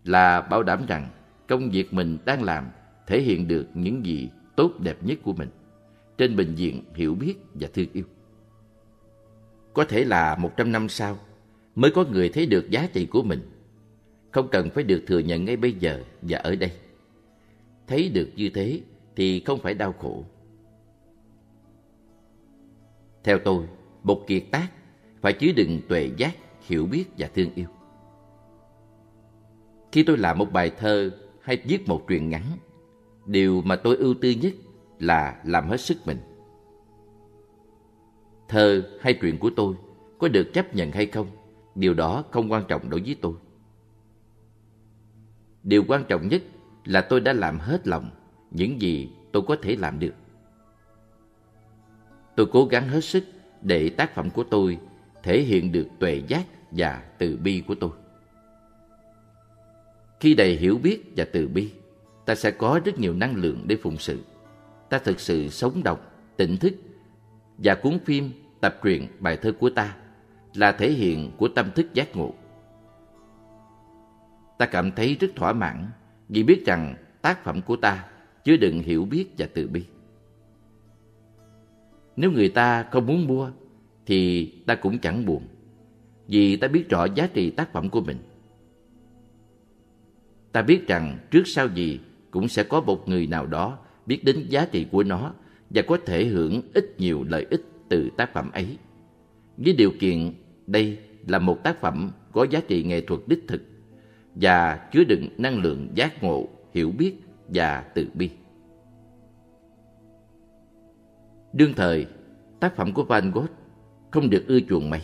là 0.05 0.41
bảo 0.41 0.63
đảm 0.63 0.87
rằng 0.87 1.09
công 1.49 1.71
việc 1.71 1.95
mình 1.95 2.19
đang 2.25 2.43
làm 2.43 2.65
thể 3.07 3.21
hiện 3.21 3.49
được 3.49 3.67
những 3.75 4.07
gì 4.07 4.31
tốt 4.57 4.73
đẹp 4.81 5.03
nhất 5.03 5.19
của 5.23 5.33
mình 5.33 5.49
trên 6.19 6.37
bình 6.37 6.55
diện 6.55 6.83
hiểu 6.95 7.15
biết 7.15 7.35
và 7.55 7.69
thương 7.75 7.89
yêu. 7.93 8.05
Có 9.75 9.85
thể 9.85 10.05
là 10.05 10.37
một 10.37 10.51
trăm 10.57 10.73
năm 10.73 10.89
sau 10.89 11.19
mới 11.75 11.91
có 11.91 12.05
người 12.05 12.29
thấy 12.29 12.47
được 12.47 12.71
giá 12.71 12.89
trị 12.93 13.07
của 13.07 13.23
mình. 13.23 13.41
Không 14.31 14.49
cần 14.49 14.71
phải 14.71 14.85
được 14.85 15.05
thừa 15.07 15.19
nhận 15.19 15.45
ngay 15.45 15.57
bây 15.57 15.73
giờ 15.73 16.03
và 16.23 16.39
ở 16.39 16.57
đây. 16.57 16.73
Thấy 17.87 18.09
được 18.09 18.31
như 18.37 18.51
thế 18.55 18.81
thì 19.17 19.41
không 19.41 19.61
phải 19.61 19.75
đau 19.75 19.93
khổ. 19.93 20.25
Theo 23.25 23.39
tôi, 23.39 23.67
một 24.03 24.25
kiệt 24.27 24.43
tác 24.51 24.69
phải 25.21 25.33
chứa 25.33 25.53
đựng 25.57 25.81
tuệ 25.89 26.11
giác, 26.17 26.37
hiểu 26.61 26.87
biết 26.87 27.05
và 27.19 27.29
thương 27.35 27.55
yêu. 27.55 27.67
Khi 29.93 30.03
tôi 30.03 30.19
làm 30.19 30.39
một 30.39 30.53
bài 30.53 30.73
thơ 30.79 31.11
hay 31.43 31.63
viết 31.65 31.89
một 31.89 32.05
truyện 32.09 32.29
ngắn, 32.29 32.43
điều 33.27 33.63
mà 33.63 33.77
tôi 33.77 33.97
ưu 33.97 34.15
tư 34.21 34.31
nhất 34.31 34.53
là 34.99 35.41
làm 35.45 35.69
hết 35.69 35.81
sức 35.81 35.97
mình. 36.07 36.19
Thơ 38.49 38.83
hay 39.01 39.15
truyện 39.15 39.39
của 39.39 39.51
tôi 39.57 39.75
có 40.19 40.29
được 40.29 40.53
chấp 40.53 40.75
nhận 40.75 40.93
hay 40.93 41.07
không, 41.07 41.27
điều 41.75 41.95
đó 41.95 42.25
không 42.31 42.53
quan 42.53 42.65
trọng 42.69 42.91
đối 42.91 43.01
với 43.01 43.17
tôi. 43.21 43.35
Điều 45.63 45.85
quan 45.89 46.05
trọng 46.09 46.29
nhất 46.29 46.43
là 46.85 47.01
tôi 47.01 47.21
đã 47.21 47.33
làm 47.33 47.59
hết 47.59 47.89
lòng 47.89 48.11
những 48.51 48.81
gì 48.83 49.11
tôi 49.33 49.43
có 49.49 49.57
thể 49.63 49.77
làm 49.77 49.99
được. 49.99 50.15
Tôi 52.37 52.47
cố 52.53 52.65
gắng 52.65 52.89
hết 52.89 53.01
sức 53.05 53.25
để 53.63 53.89
tác 53.89 54.15
phẩm 54.15 54.31
của 54.31 54.45
tôi 54.45 54.79
thể 55.23 55.43
hiện 55.43 55.73
được 55.73 55.87
tuệ 55.99 56.23
giác 56.29 56.47
và 56.71 57.03
từ 57.19 57.37
bi 57.37 57.63
của 57.67 57.75
tôi. 57.75 57.91
Khi 60.21 60.35
đầy 60.35 60.57
hiểu 60.57 60.79
biết 60.79 61.13
và 61.17 61.27
từ 61.33 61.49
bi, 61.49 61.71
ta 62.27 62.35
sẽ 62.35 62.51
có 62.51 62.81
rất 62.85 62.99
nhiều 62.99 63.15
năng 63.15 63.37
lượng 63.37 63.65
để 63.67 63.77
phụng 63.77 63.97
sự. 63.97 64.19
Ta 64.91 64.99
thực 64.99 65.21
sự 65.21 65.49
sống 65.49 65.83
động, 65.85 65.99
tỉnh 66.37 66.57
thức 66.57 66.75
và 67.59 67.75
cuốn 67.75 67.99
phim, 68.05 68.31
tập 68.61 68.79
truyện, 68.83 69.09
bài 69.19 69.37
thơ 69.37 69.53
của 69.53 69.71
ta 69.71 69.97
là 70.55 70.73
thể 70.73 70.93
hiện 70.93 71.33
của 71.37 71.49
tâm 71.49 71.71
thức 71.75 71.95
giác 71.95 72.17
ngộ. 72.17 72.35
Ta 74.59 74.67
cảm 74.67 74.93
thấy 74.93 75.17
rất 75.21 75.29
thỏa 75.37 75.53
mãn 75.53 75.87
vì 76.29 76.43
biết 76.43 76.67
rằng 76.67 76.95
tác 77.23 77.45
phẩm 77.45 77.63
của 77.63 77.77
ta 77.77 78.09
chứa 78.45 78.57
đựng 78.57 78.83
hiểu 78.83 79.05
biết 79.05 79.27
và 79.39 79.49
từ 79.55 79.69
bi. 79.69 79.85
Nếu 82.17 82.31
người 82.31 82.49
ta 82.49 82.83
không 82.83 83.07
muốn 83.07 83.27
mua 83.27 83.51
thì 84.07 84.47
ta 84.67 84.75
cũng 84.75 84.99
chẳng 84.99 85.27
buồn 85.27 85.43
vì 86.27 86.57
ta 86.57 86.69
biết 86.69 86.89
rõ 86.89 87.05
giá 87.15 87.27
trị 87.27 87.51
tác 87.51 87.73
phẩm 87.73 87.91
của 87.91 88.01
mình. 88.01 88.19
Ta 90.53 90.63
biết 90.63 90.87
rằng 90.87 91.19
trước 91.31 91.43
sau 91.47 91.69
gì 91.69 92.01
cũng 92.33 92.49
sẽ 92.49 92.63
có 92.63 92.81
một 92.81 93.09
người 93.09 93.27
nào 93.27 93.47
đó 93.47 93.79
biết 94.07 94.25
đến 94.25 94.47
giá 94.49 94.67
trị 94.73 94.87
của 94.91 95.03
nó 95.03 95.33
và 95.71 95.83
có 95.83 95.99
thể 96.07 96.25
hưởng 96.25 96.63
ít 96.75 96.95
nhiều 96.99 97.25
lợi 97.29 97.47
ích 97.51 97.63
từ 97.89 98.11
tác 98.17 98.33
phẩm 98.33 98.51
ấy. 98.53 98.79
Với 99.57 99.73
điều 99.73 99.91
kiện 100.01 100.33
đây 100.67 100.99
là 101.27 101.39
một 101.39 101.59
tác 101.65 101.81
phẩm 101.81 102.11
có 102.33 102.47
giá 102.51 102.61
trị 102.69 102.83
nghệ 102.83 103.01
thuật 103.01 103.21
đích 103.27 103.45
thực 103.49 103.63
và 104.35 104.89
chứa 104.93 105.05
đựng 105.05 105.29
năng 105.39 105.63
lượng 105.63 105.89
giác 105.95 106.23
ngộ, 106.23 106.49
hiểu 106.75 106.91
biết 106.91 107.15
và 107.49 107.81
từ 107.95 108.07
bi. 108.15 108.31
Đương 111.53 111.73
thời, 111.77 112.07
tác 112.61 112.77
phẩm 112.77 112.93
của 112.93 113.05
Van 113.05 113.31
Gogh 113.31 113.51
không 114.11 114.31
được 114.31 114.47
ưa 114.47 114.61
chuộng 114.69 114.91
mấy. 114.91 115.03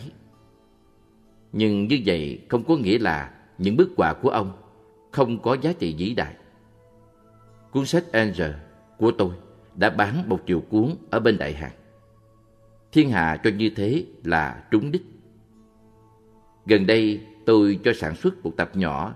Nhưng 1.51 1.87
như 1.87 1.99
vậy 2.05 2.39
không 2.49 2.63
có 2.63 2.77
nghĩa 2.77 2.99
là 2.99 3.33
những 3.57 3.77
bức 3.77 3.89
họa 3.97 4.13
của 4.13 4.29
ông 4.29 4.51
không 5.11 5.41
có 5.41 5.57
giá 5.61 5.73
trị 5.73 5.95
vĩ 5.97 6.13
đại. 6.13 6.35
Cuốn 7.71 7.85
sách 7.85 8.11
Angel 8.11 8.51
của 8.97 9.11
tôi 9.11 9.31
đã 9.75 9.89
bán 9.89 10.29
một 10.29 10.39
triệu 10.47 10.61
cuốn 10.61 10.95
ở 11.09 11.19
bên 11.19 11.37
đại 11.37 11.53
hàng. 11.53 11.71
Thiên 12.91 13.09
hạ 13.09 13.37
cho 13.43 13.49
như 13.49 13.69
thế 13.75 14.05
là 14.23 14.63
trúng 14.71 14.91
đích. 14.91 15.05
Gần 16.65 16.85
đây 16.85 17.21
tôi 17.45 17.79
cho 17.83 17.93
sản 17.93 18.15
xuất 18.15 18.45
một 18.45 18.53
tập 18.57 18.71
nhỏ 18.73 19.15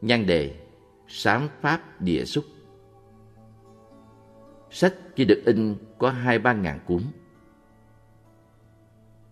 nhan 0.00 0.26
đề 0.26 0.54
Sám 1.08 1.48
Pháp 1.60 2.00
Địa 2.00 2.24
Xúc. 2.24 2.44
Sách 4.70 4.94
chỉ 5.16 5.24
được 5.24 5.42
in 5.46 5.76
có 5.98 6.10
hai 6.10 6.38
ba 6.38 6.52
ngàn 6.52 6.80
cuốn. 6.86 7.02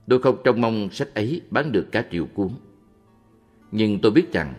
Tôi 0.09 0.23
không 0.23 0.37
trông 0.45 0.61
mong 0.61 0.91
sách 0.91 1.15
ấy 1.15 1.43
bán 1.51 1.73
được 1.73 1.87
cả 1.93 2.05
triệu 2.11 2.27
cuốn. 2.35 2.51
Nhưng 3.71 3.99
tôi 4.03 4.13
biết 4.13 4.33
rằng 4.33 4.55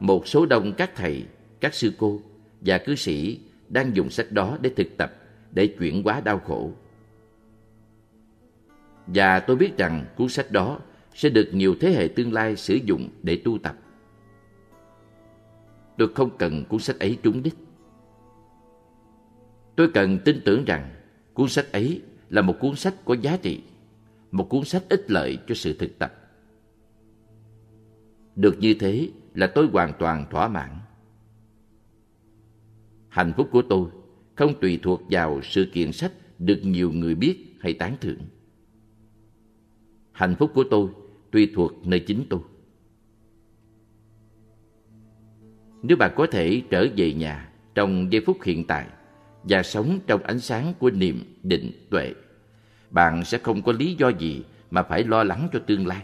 một 0.00 0.26
số 0.26 0.46
đông 0.46 0.72
các 0.72 0.90
thầy, 0.96 1.26
các 1.60 1.74
sư 1.74 1.92
cô 1.98 2.20
và 2.60 2.78
cư 2.78 2.94
sĩ 2.94 3.40
đang 3.70 3.96
dùng 3.96 4.10
sách 4.10 4.32
đó 4.32 4.58
để 4.60 4.70
thực 4.76 4.96
tập, 4.96 5.12
để 5.52 5.66
chuyển 5.66 6.02
hóa 6.02 6.20
đau 6.20 6.38
khổ. 6.38 6.72
Và 9.06 9.40
tôi 9.40 9.56
biết 9.56 9.76
rằng 9.76 10.04
cuốn 10.16 10.28
sách 10.28 10.52
đó 10.52 10.78
sẽ 11.14 11.28
được 11.28 11.50
nhiều 11.52 11.74
thế 11.80 11.92
hệ 11.92 12.08
tương 12.08 12.32
lai 12.32 12.56
sử 12.56 12.74
dụng 12.74 13.08
để 13.22 13.42
tu 13.44 13.58
tập. 13.58 13.76
Tôi 15.98 16.08
không 16.14 16.36
cần 16.38 16.64
cuốn 16.64 16.80
sách 16.80 16.98
ấy 16.98 17.18
trúng 17.22 17.42
đích. 17.42 17.54
Tôi 19.76 19.90
cần 19.94 20.18
tin 20.24 20.40
tưởng 20.44 20.64
rằng 20.64 20.90
cuốn 21.34 21.48
sách 21.48 21.72
ấy 21.72 22.02
là 22.30 22.42
một 22.42 22.54
cuốn 22.60 22.76
sách 22.76 22.94
có 23.04 23.16
giá 23.20 23.36
trị, 23.36 23.62
một 24.30 24.48
cuốn 24.50 24.64
sách 24.64 24.82
ích 24.88 25.10
lợi 25.10 25.38
cho 25.46 25.54
sự 25.54 25.76
thực 25.78 25.98
tập. 25.98 26.14
Được 28.36 28.56
như 28.58 28.74
thế 28.80 29.08
là 29.34 29.46
tôi 29.46 29.66
hoàn 29.66 29.92
toàn 29.98 30.24
thỏa 30.30 30.48
mãn. 30.48 30.70
Hạnh 33.10 33.32
phúc 33.36 33.48
của 33.52 33.62
tôi 33.62 33.88
không 34.34 34.60
tùy 34.60 34.78
thuộc 34.82 35.02
vào 35.10 35.40
sự 35.42 35.68
kiện 35.72 35.92
sách 35.92 36.12
được 36.38 36.60
nhiều 36.62 36.92
người 36.92 37.14
biết 37.14 37.56
hay 37.60 37.72
tán 37.72 37.96
thưởng. 38.00 38.18
Hạnh 40.12 40.34
phúc 40.38 40.50
của 40.54 40.64
tôi 40.70 40.88
tùy 41.30 41.52
thuộc 41.54 41.86
nơi 41.86 42.00
chính 42.00 42.24
tôi. 42.30 42.40
Nếu 45.82 45.96
bạn 45.96 46.12
có 46.16 46.26
thể 46.30 46.62
trở 46.70 46.86
về 46.96 47.12
nhà 47.12 47.52
trong 47.74 48.12
giây 48.12 48.22
phút 48.26 48.42
hiện 48.42 48.66
tại 48.66 48.86
và 49.42 49.62
sống 49.62 49.98
trong 50.06 50.22
ánh 50.22 50.40
sáng 50.40 50.74
của 50.78 50.90
niềm 50.90 51.36
định 51.42 51.72
tuệ, 51.90 52.14
bạn 52.90 53.24
sẽ 53.24 53.38
không 53.38 53.62
có 53.62 53.72
lý 53.72 53.94
do 53.94 54.08
gì 54.08 54.42
mà 54.70 54.82
phải 54.82 55.04
lo 55.04 55.24
lắng 55.24 55.48
cho 55.52 55.58
tương 55.58 55.86
lai. 55.86 56.02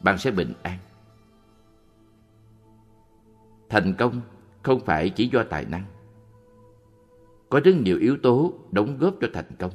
Bạn 0.00 0.18
sẽ 0.18 0.30
bình 0.30 0.52
an. 0.62 0.78
Thành 3.68 3.94
công 3.98 4.20
không 4.62 4.80
phải 4.80 5.10
chỉ 5.10 5.28
do 5.32 5.42
tài 5.42 5.64
năng. 5.64 5.84
Có 7.48 7.60
rất 7.64 7.74
nhiều 7.74 7.98
yếu 7.98 8.16
tố 8.22 8.54
đóng 8.72 8.98
góp 8.98 9.14
cho 9.20 9.28
thành 9.32 9.56
công. 9.58 9.72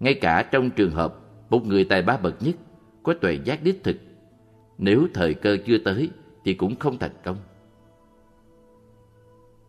Ngay 0.00 0.14
cả 0.14 0.48
trong 0.52 0.70
trường 0.70 0.90
hợp 0.90 1.20
một 1.50 1.66
người 1.66 1.84
tài 1.84 2.02
ba 2.02 2.16
bậc 2.16 2.42
nhất 2.42 2.54
có 3.02 3.14
tuệ 3.14 3.38
giác 3.44 3.62
đích 3.62 3.84
thực, 3.84 3.96
nếu 4.78 5.06
thời 5.14 5.34
cơ 5.34 5.56
chưa 5.66 5.78
tới 5.78 6.10
thì 6.44 6.54
cũng 6.54 6.76
không 6.76 6.98
thành 6.98 7.14
công. 7.24 7.36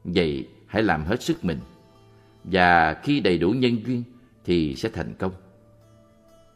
Vậy 0.03 0.47
hãy 0.67 0.83
làm 0.83 1.03
hết 1.03 1.21
sức 1.21 1.45
mình 1.45 1.59
và 2.43 2.93
khi 2.93 3.19
đầy 3.19 3.37
đủ 3.37 3.51
nhân 3.51 3.77
duyên 3.85 4.03
thì 4.45 4.75
sẽ 4.75 4.89
thành 4.89 5.13
công. 5.19 5.31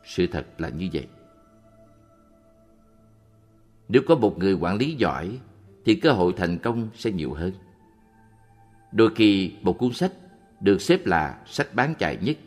Sự 0.03 0.27
thật 0.27 0.45
là 0.57 0.69
như 0.69 0.89
vậy. 0.93 1.07
Nếu 3.89 4.01
có 4.07 4.15
một 4.15 4.37
người 4.37 4.53
quản 4.53 4.77
lý 4.77 4.95
giỏi 4.95 5.39
thì 5.85 5.95
cơ 5.95 6.11
hội 6.11 6.33
thành 6.37 6.57
công 6.57 6.89
sẽ 6.95 7.11
nhiều 7.11 7.33
hơn. 7.33 7.51
Đôi 8.91 9.09
khi, 9.15 9.53
một 9.61 9.77
cuốn 9.77 9.93
sách 9.93 10.11
được 10.59 10.81
xếp 10.81 11.05
là 11.05 11.41
sách 11.45 11.75
bán 11.75 11.93
chạy 11.99 12.17
nhất, 12.21 12.37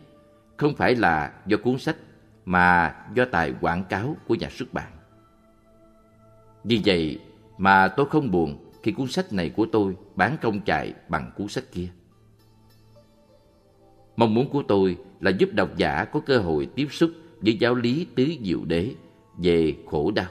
không 0.57 0.75
phải 0.75 0.95
là 0.95 1.33
do 1.47 1.57
cuốn 1.57 1.79
sách, 1.79 1.97
mà 2.45 2.97
do 3.15 3.25
tài 3.25 3.55
quảng 3.61 3.85
cáo 3.85 4.17
của 4.29 4.35
nhà 4.35 4.49
xuất 4.51 4.73
bản. 4.73 4.93
Vì 6.65 6.81
vậy 6.85 7.21
mà 7.59 7.89
tôi 7.89 8.07
không 8.07 8.31
buồn 8.31 8.59
khi 8.83 8.93
cuốn 8.93 9.09
sách 9.09 9.33
này 9.33 9.51
của 9.51 9.67
tôi 9.73 9.97
bán 10.15 10.37
công 10.43 10.61
chạy 10.61 10.95
bằng 11.09 11.31
cuốn 11.37 11.49
sách 11.49 11.65
kia. 11.73 11.89
Mong 14.17 14.35
muốn 14.35 14.51
của 14.51 14.63
tôi 14.69 14.97
là 15.21 15.31
giúp 15.31 15.49
độc 15.53 15.77
giả 15.77 16.05
có 16.05 16.21
cơ 16.21 16.39
hội 16.39 16.69
tiếp 16.75 16.87
xúc 16.91 17.11
với 17.41 17.57
giáo 17.57 17.75
lý 17.75 18.07
tứ 18.15 18.27
diệu 18.43 18.65
đế 18.65 18.95
về 19.37 19.75
khổ 19.91 20.11
đau. 20.11 20.31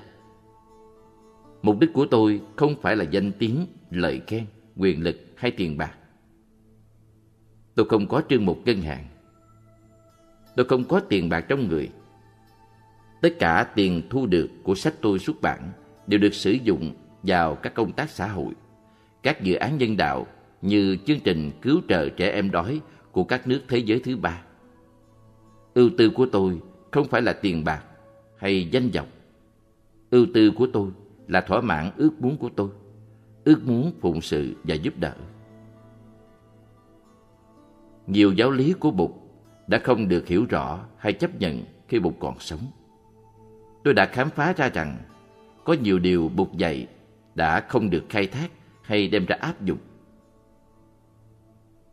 Mục 1.65 1.80
đích 1.80 1.93
của 1.93 2.06
tôi 2.06 2.41
không 2.56 2.75
phải 2.82 2.95
là 2.95 3.04
danh 3.04 3.32
tiếng, 3.32 3.65
lợi 3.91 4.21
khen, 4.28 4.45
quyền 4.75 5.04
lực 5.04 5.15
hay 5.36 5.51
tiền 5.51 5.78
bạc. 5.78 5.93
Tôi 7.75 7.86
không 7.89 8.08
có 8.08 8.21
trương 8.30 8.45
mục 8.45 8.60
ngân 8.65 8.82
hàng. 8.82 9.06
Tôi 10.56 10.65
không 10.65 10.84
có 10.84 10.99
tiền 10.99 11.30
bạc 11.30 11.45
trong 11.49 11.67
người. 11.67 11.89
Tất 13.21 13.30
cả 13.39 13.67
tiền 13.75 14.01
thu 14.10 14.25
được 14.25 14.49
của 14.63 14.75
sách 14.75 14.93
tôi 15.01 15.19
xuất 15.19 15.41
bản 15.41 15.71
đều 16.08 16.19
được 16.19 16.34
sử 16.34 16.51
dụng 16.51 16.93
vào 17.23 17.56
các 17.56 17.73
công 17.73 17.91
tác 17.91 18.10
xã 18.10 18.28
hội, 18.28 18.54
các 19.23 19.41
dự 19.41 19.56
án 19.56 19.78
nhân 19.78 19.97
đạo 19.97 20.28
như 20.62 20.97
chương 21.06 21.19
trình 21.19 21.51
cứu 21.62 21.82
trợ 21.88 22.10
trẻ 22.10 22.32
em 22.32 22.51
đói 22.51 22.82
của 23.12 23.23
các 23.23 23.47
nước 23.47 23.62
thế 23.67 23.78
giới 23.78 23.99
thứ 23.99 24.17
ba. 24.17 24.41
Ưu 25.73 25.89
tư 25.97 26.10
của 26.10 26.25
tôi 26.32 26.60
không 26.91 27.08
phải 27.08 27.21
là 27.21 27.34
tiền 27.34 27.63
bạc 27.63 27.84
hay 28.38 28.67
danh 28.71 28.89
vọng. 28.89 29.08
Ưu 30.12 30.25
tư 30.34 30.51
của 30.51 30.67
tôi 30.73 30.91
là 31.27 31.41
thỏa 31.41 31.61
mãn 31.61 31.91
ước 31.97 32.11
muốn 32.19 32.38
của 32.38 32.49
tôi, 32.55 32.69
ước 33.43 33.61
muốn 33.65 33.91
phụng 34.01 34.21
sự 34.21 34.55
và 34.63 34.75
giúp 34.75 34.93
đỡ. 34.99 35.13
Nhiều 38.07 38.33
giáo 38.33 38.51
lý 38.51 38.73
của 38.73 38.91
Bụt 38.91 39.11
đã 39.67 39.79
không 39.83 40.07
được 40.07 40.27
hiểu 40.27 40.45
rõ 40.49 40.85
hay 40.97 41.13
chấp 41.13 41.39
nhận 41.39 41.63
khi 41.88 41.99
Bụt 41.99 42.13
còn 42.19 42.39
sống. 42.39 42.59
Tôi 43.83 43.93
đã 43.93 44.05
khám 44.05 44.29
phá 44.29 44.53
ra 44.53 44.69
rằng 44.69 44.97
có 45.63 45.73
nhiều 45.73 45.99
điều 45.99 46.29
Bụt 46.35 46.51
dạy 46.57 46.88
đã 47.35 47.59
không 47.59 47.89
được 47.89 48.03
khai 48.09 48.27
thác 48.27 48.51
hay 48.81 49.07
đem 49.07 49.25
ra 49.25 49.35
áp 49.39 49.61
dụng. 49.61 49.77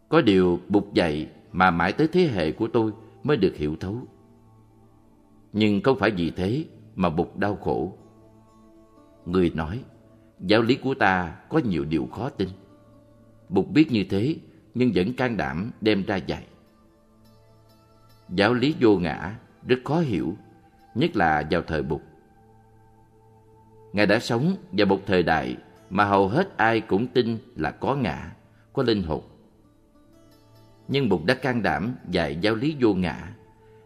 Có 0.08 0.20
điều 0.20 0.60
Bụt 0.68 0.84
dạy 0.94 1.28
mà 1.52 1.70
mãi 1.70 1.92
tới 1.92 2.08
thế 2.12 2.28
hệ 2.34 2.52
của 2.52 2.68
tôi 2.72 2.92
mới 3.22 3.36
được 3.36 3.56
hiểu 3.56 3.76
thấu. 3.80 3.96
Nhưng 5.52 5.82
không 5.82 5.98
phải 5.98 6.10
vì 6.10 6.30
thế 6.30 6.64
mà 6.94 7.10
Bụt 7.10 7.36
đau 7.36 7.56
khổ. 7.56 7.96
Người 9.26 9.52
nói, 9.54 9.84
giáo 10.40 10.62
lý 10.62 10.74
của 10.74 10.94
ta 10.94 11.36
có 11.48 11.58
nhiều 11.58 11.84
điều 11.84 12.06
khó 12.06 12.28
tin. 12.28 12.48
Bụt 13.48 13.66
biết 13.68 13.92
như 13.92 14.04
thế 14.10 14.36
nhưng 14.74 14.92
vẫn 14.94 15.12
can 15.12 15.36
đảm 15.36 15.70
đem 15.80 16.04
ra 16.06 16.16
dạy. 16.16 16.46
Giáo 18.28 18.54
lý 18.54 18.74
vô 18.80 18.98
ngã 18.98 19.38
rất 19.66 19.78
khó 19.84 20.00
hiểu, 20.00 20.36
nhất 20.94 21.16
là 21.16 21.46
vào 21.50 21.62
thời 21.62 21.82
Bụt. 21.82 22.00
Ngài 23.92 24.06
đã 24.06 24.18
sống 24.18 24.56
vào 24.72 24.86
một 24.86 25.00
thời 25.06 25.22
đại 25.22 25.56
mà 25.90 26.04
hầu 26.04 26.28
hết 26.28 26.56
ai 26.56 26.80
cũng 26.80 27.06
tin 27.06 27.38
là 27.56 27.70
có 27.70 27.94
ngã, 27.94 28.32
có 28.72 28.82
linh 28.82 29.02
hồn. 29.02 29.22
Nhưng 30.88 31.08
Bụt 31.08 31.20
đã 31.24 31.34
can 31.34 31.62
đảm 31.62 31.94
dạy 32.08 32.38
giáo 32.40 32.54
lý 32.54 32.76
vô 32.80 32.94
ngã, 32.94 33.34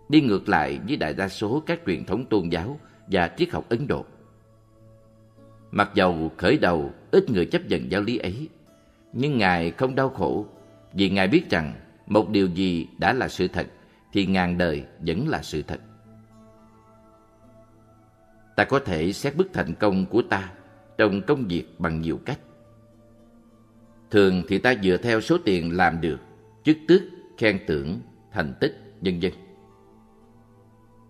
đi 0.08 0.20
ngược 0.20 0.48
lại 0.48 0.80
với 0.88 0.96
đại 0.96 1.14
đa 1.14 1.28
số 1.28 1.62
các 1.66 1.80
truyền 1.86 2.04
thống 2.04 2.24
tôn 2.24 2.48
giáo 2.48 2.80
và 3.06 3.30
triết 3.36 3.50
học 3.50 3.64
Ấn 3.68 3.86
Độ. 3.86 4.04
Mặc 5.76 5.90
dầu 5.94 6.32
khởi 6.36 6.58
đầu 6.58 6.92
ít 7.10 7.30
người 7.30 7.46
chấp 7.46 7.62
nhận 7.66 7.90
giáo 7.90 8.02
lý 8.02 8.18
ấy, 8.18 8.48
nhưng 9.12 9.38
Ngài 9.38 9.70
không 9.70 9.94
đau 9.94 10.08
khổ 10.08 10.46
vì 10.92 11.10
Ngài 11.10 11.28
biết 11.28 11.50
rằng 11.50 11.72
một 12.06 12.30
điều 12.30 12.46
gì 12.46 12.88
đã 12.98 13.12
là 13.12 13.28
sự 13.28 13.48
thật 13.48 13.66
thì 14.12 14.26
ngàn 14.26 14.58
đời 14.58 14.84
vẫn 15.00 15.28
là 15.28 15.42
sự 15.42 15.62
thật. 15.62 15.80
Ta 18.56 18.64
có 18.64 18.78
thể 18.78 19.12
xét 19.12 19.36
bức 19.36 19.52
thành 19.52 19.74
công 19.74 20.06
của 20.06 20.22
ta 20.22 20.52
trong 20.98 21.22
công 21.22 21.48
việc 21.48 21.64
bằng 21.78 22.00
nhiều 22.00 22.20
cách. 22.24 22.38
Thường 24.10 24.42
thì 24.48 24.58
ta 24.58 24.74
dựa 24.82 24.96
theo 24.96 25.20
số 25.20 25.38
tiền 25.44 25.76
làm 25.76 26.00
được, 26.00 26.18
chức 26.64 26.76
tước, 26.88 27.02
khen 27.38 27.58
thưởng, 27.66 28.00
thành 28.32 28.54
tích, 28.60 28.94
vân 29.00 29.20
vân. 29.20 29.32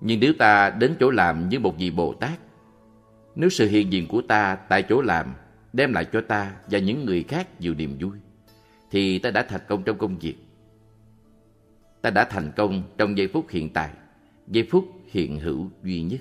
Nhưng 0.01 0.21
nếu 0.21 0.33
ta 0.39 0.71
đến 0.71 0.95
chỗ 1.01 1.11
làm 1.11 1.49
như 1.49 1.59
một 1.59 1.75
vị 1.79 1.91
Bồ 1.91 2.15
Tát, 2.15 2.39
nếu 3.37 3.51
sự 3.51 3.69
hiện 3.69 3.93
diện 3.93 4.09
của 4.09 4.23
ta 4.23 4.55
tại 4.55 4.83
chỗ 4.83 5.01
làm 5.01 5.35
đem 5.73 5.93
lại 5.93 6.07
cho 6.13 6.21
ta 6.21 6.57
và 6.71 6.79
những 6.79 7.05
người 7.05 7.23
khác 7.23 7.61
nhiều 7.61 7.75
niềm 7.75 7.97
vui, 8.01 8.19
thì 8.91 9.19
ta 9.19 9.31
đã 9.31 9.43
thành 9.43 9.61
công 9.69 9.83
trong 9.83 9.99
công 9.99 10.19
việc. 10.19 10.37
Ta 12.03 12.11
đã 12.11 12.25
thành 12.25 12.53
công 12.57 12.83
trong 12.99 13.19
giây 13.19 13.29
phút 13.29 13.47
hiện 13.51 13.73
tại, 13.73 13.91
giây 14.49 14.69
phút 14.71 14.85
hiện 15.07 15.41
hữu 15.41 15.71
duy 15.83 16.03
nhất. 16.03 16.21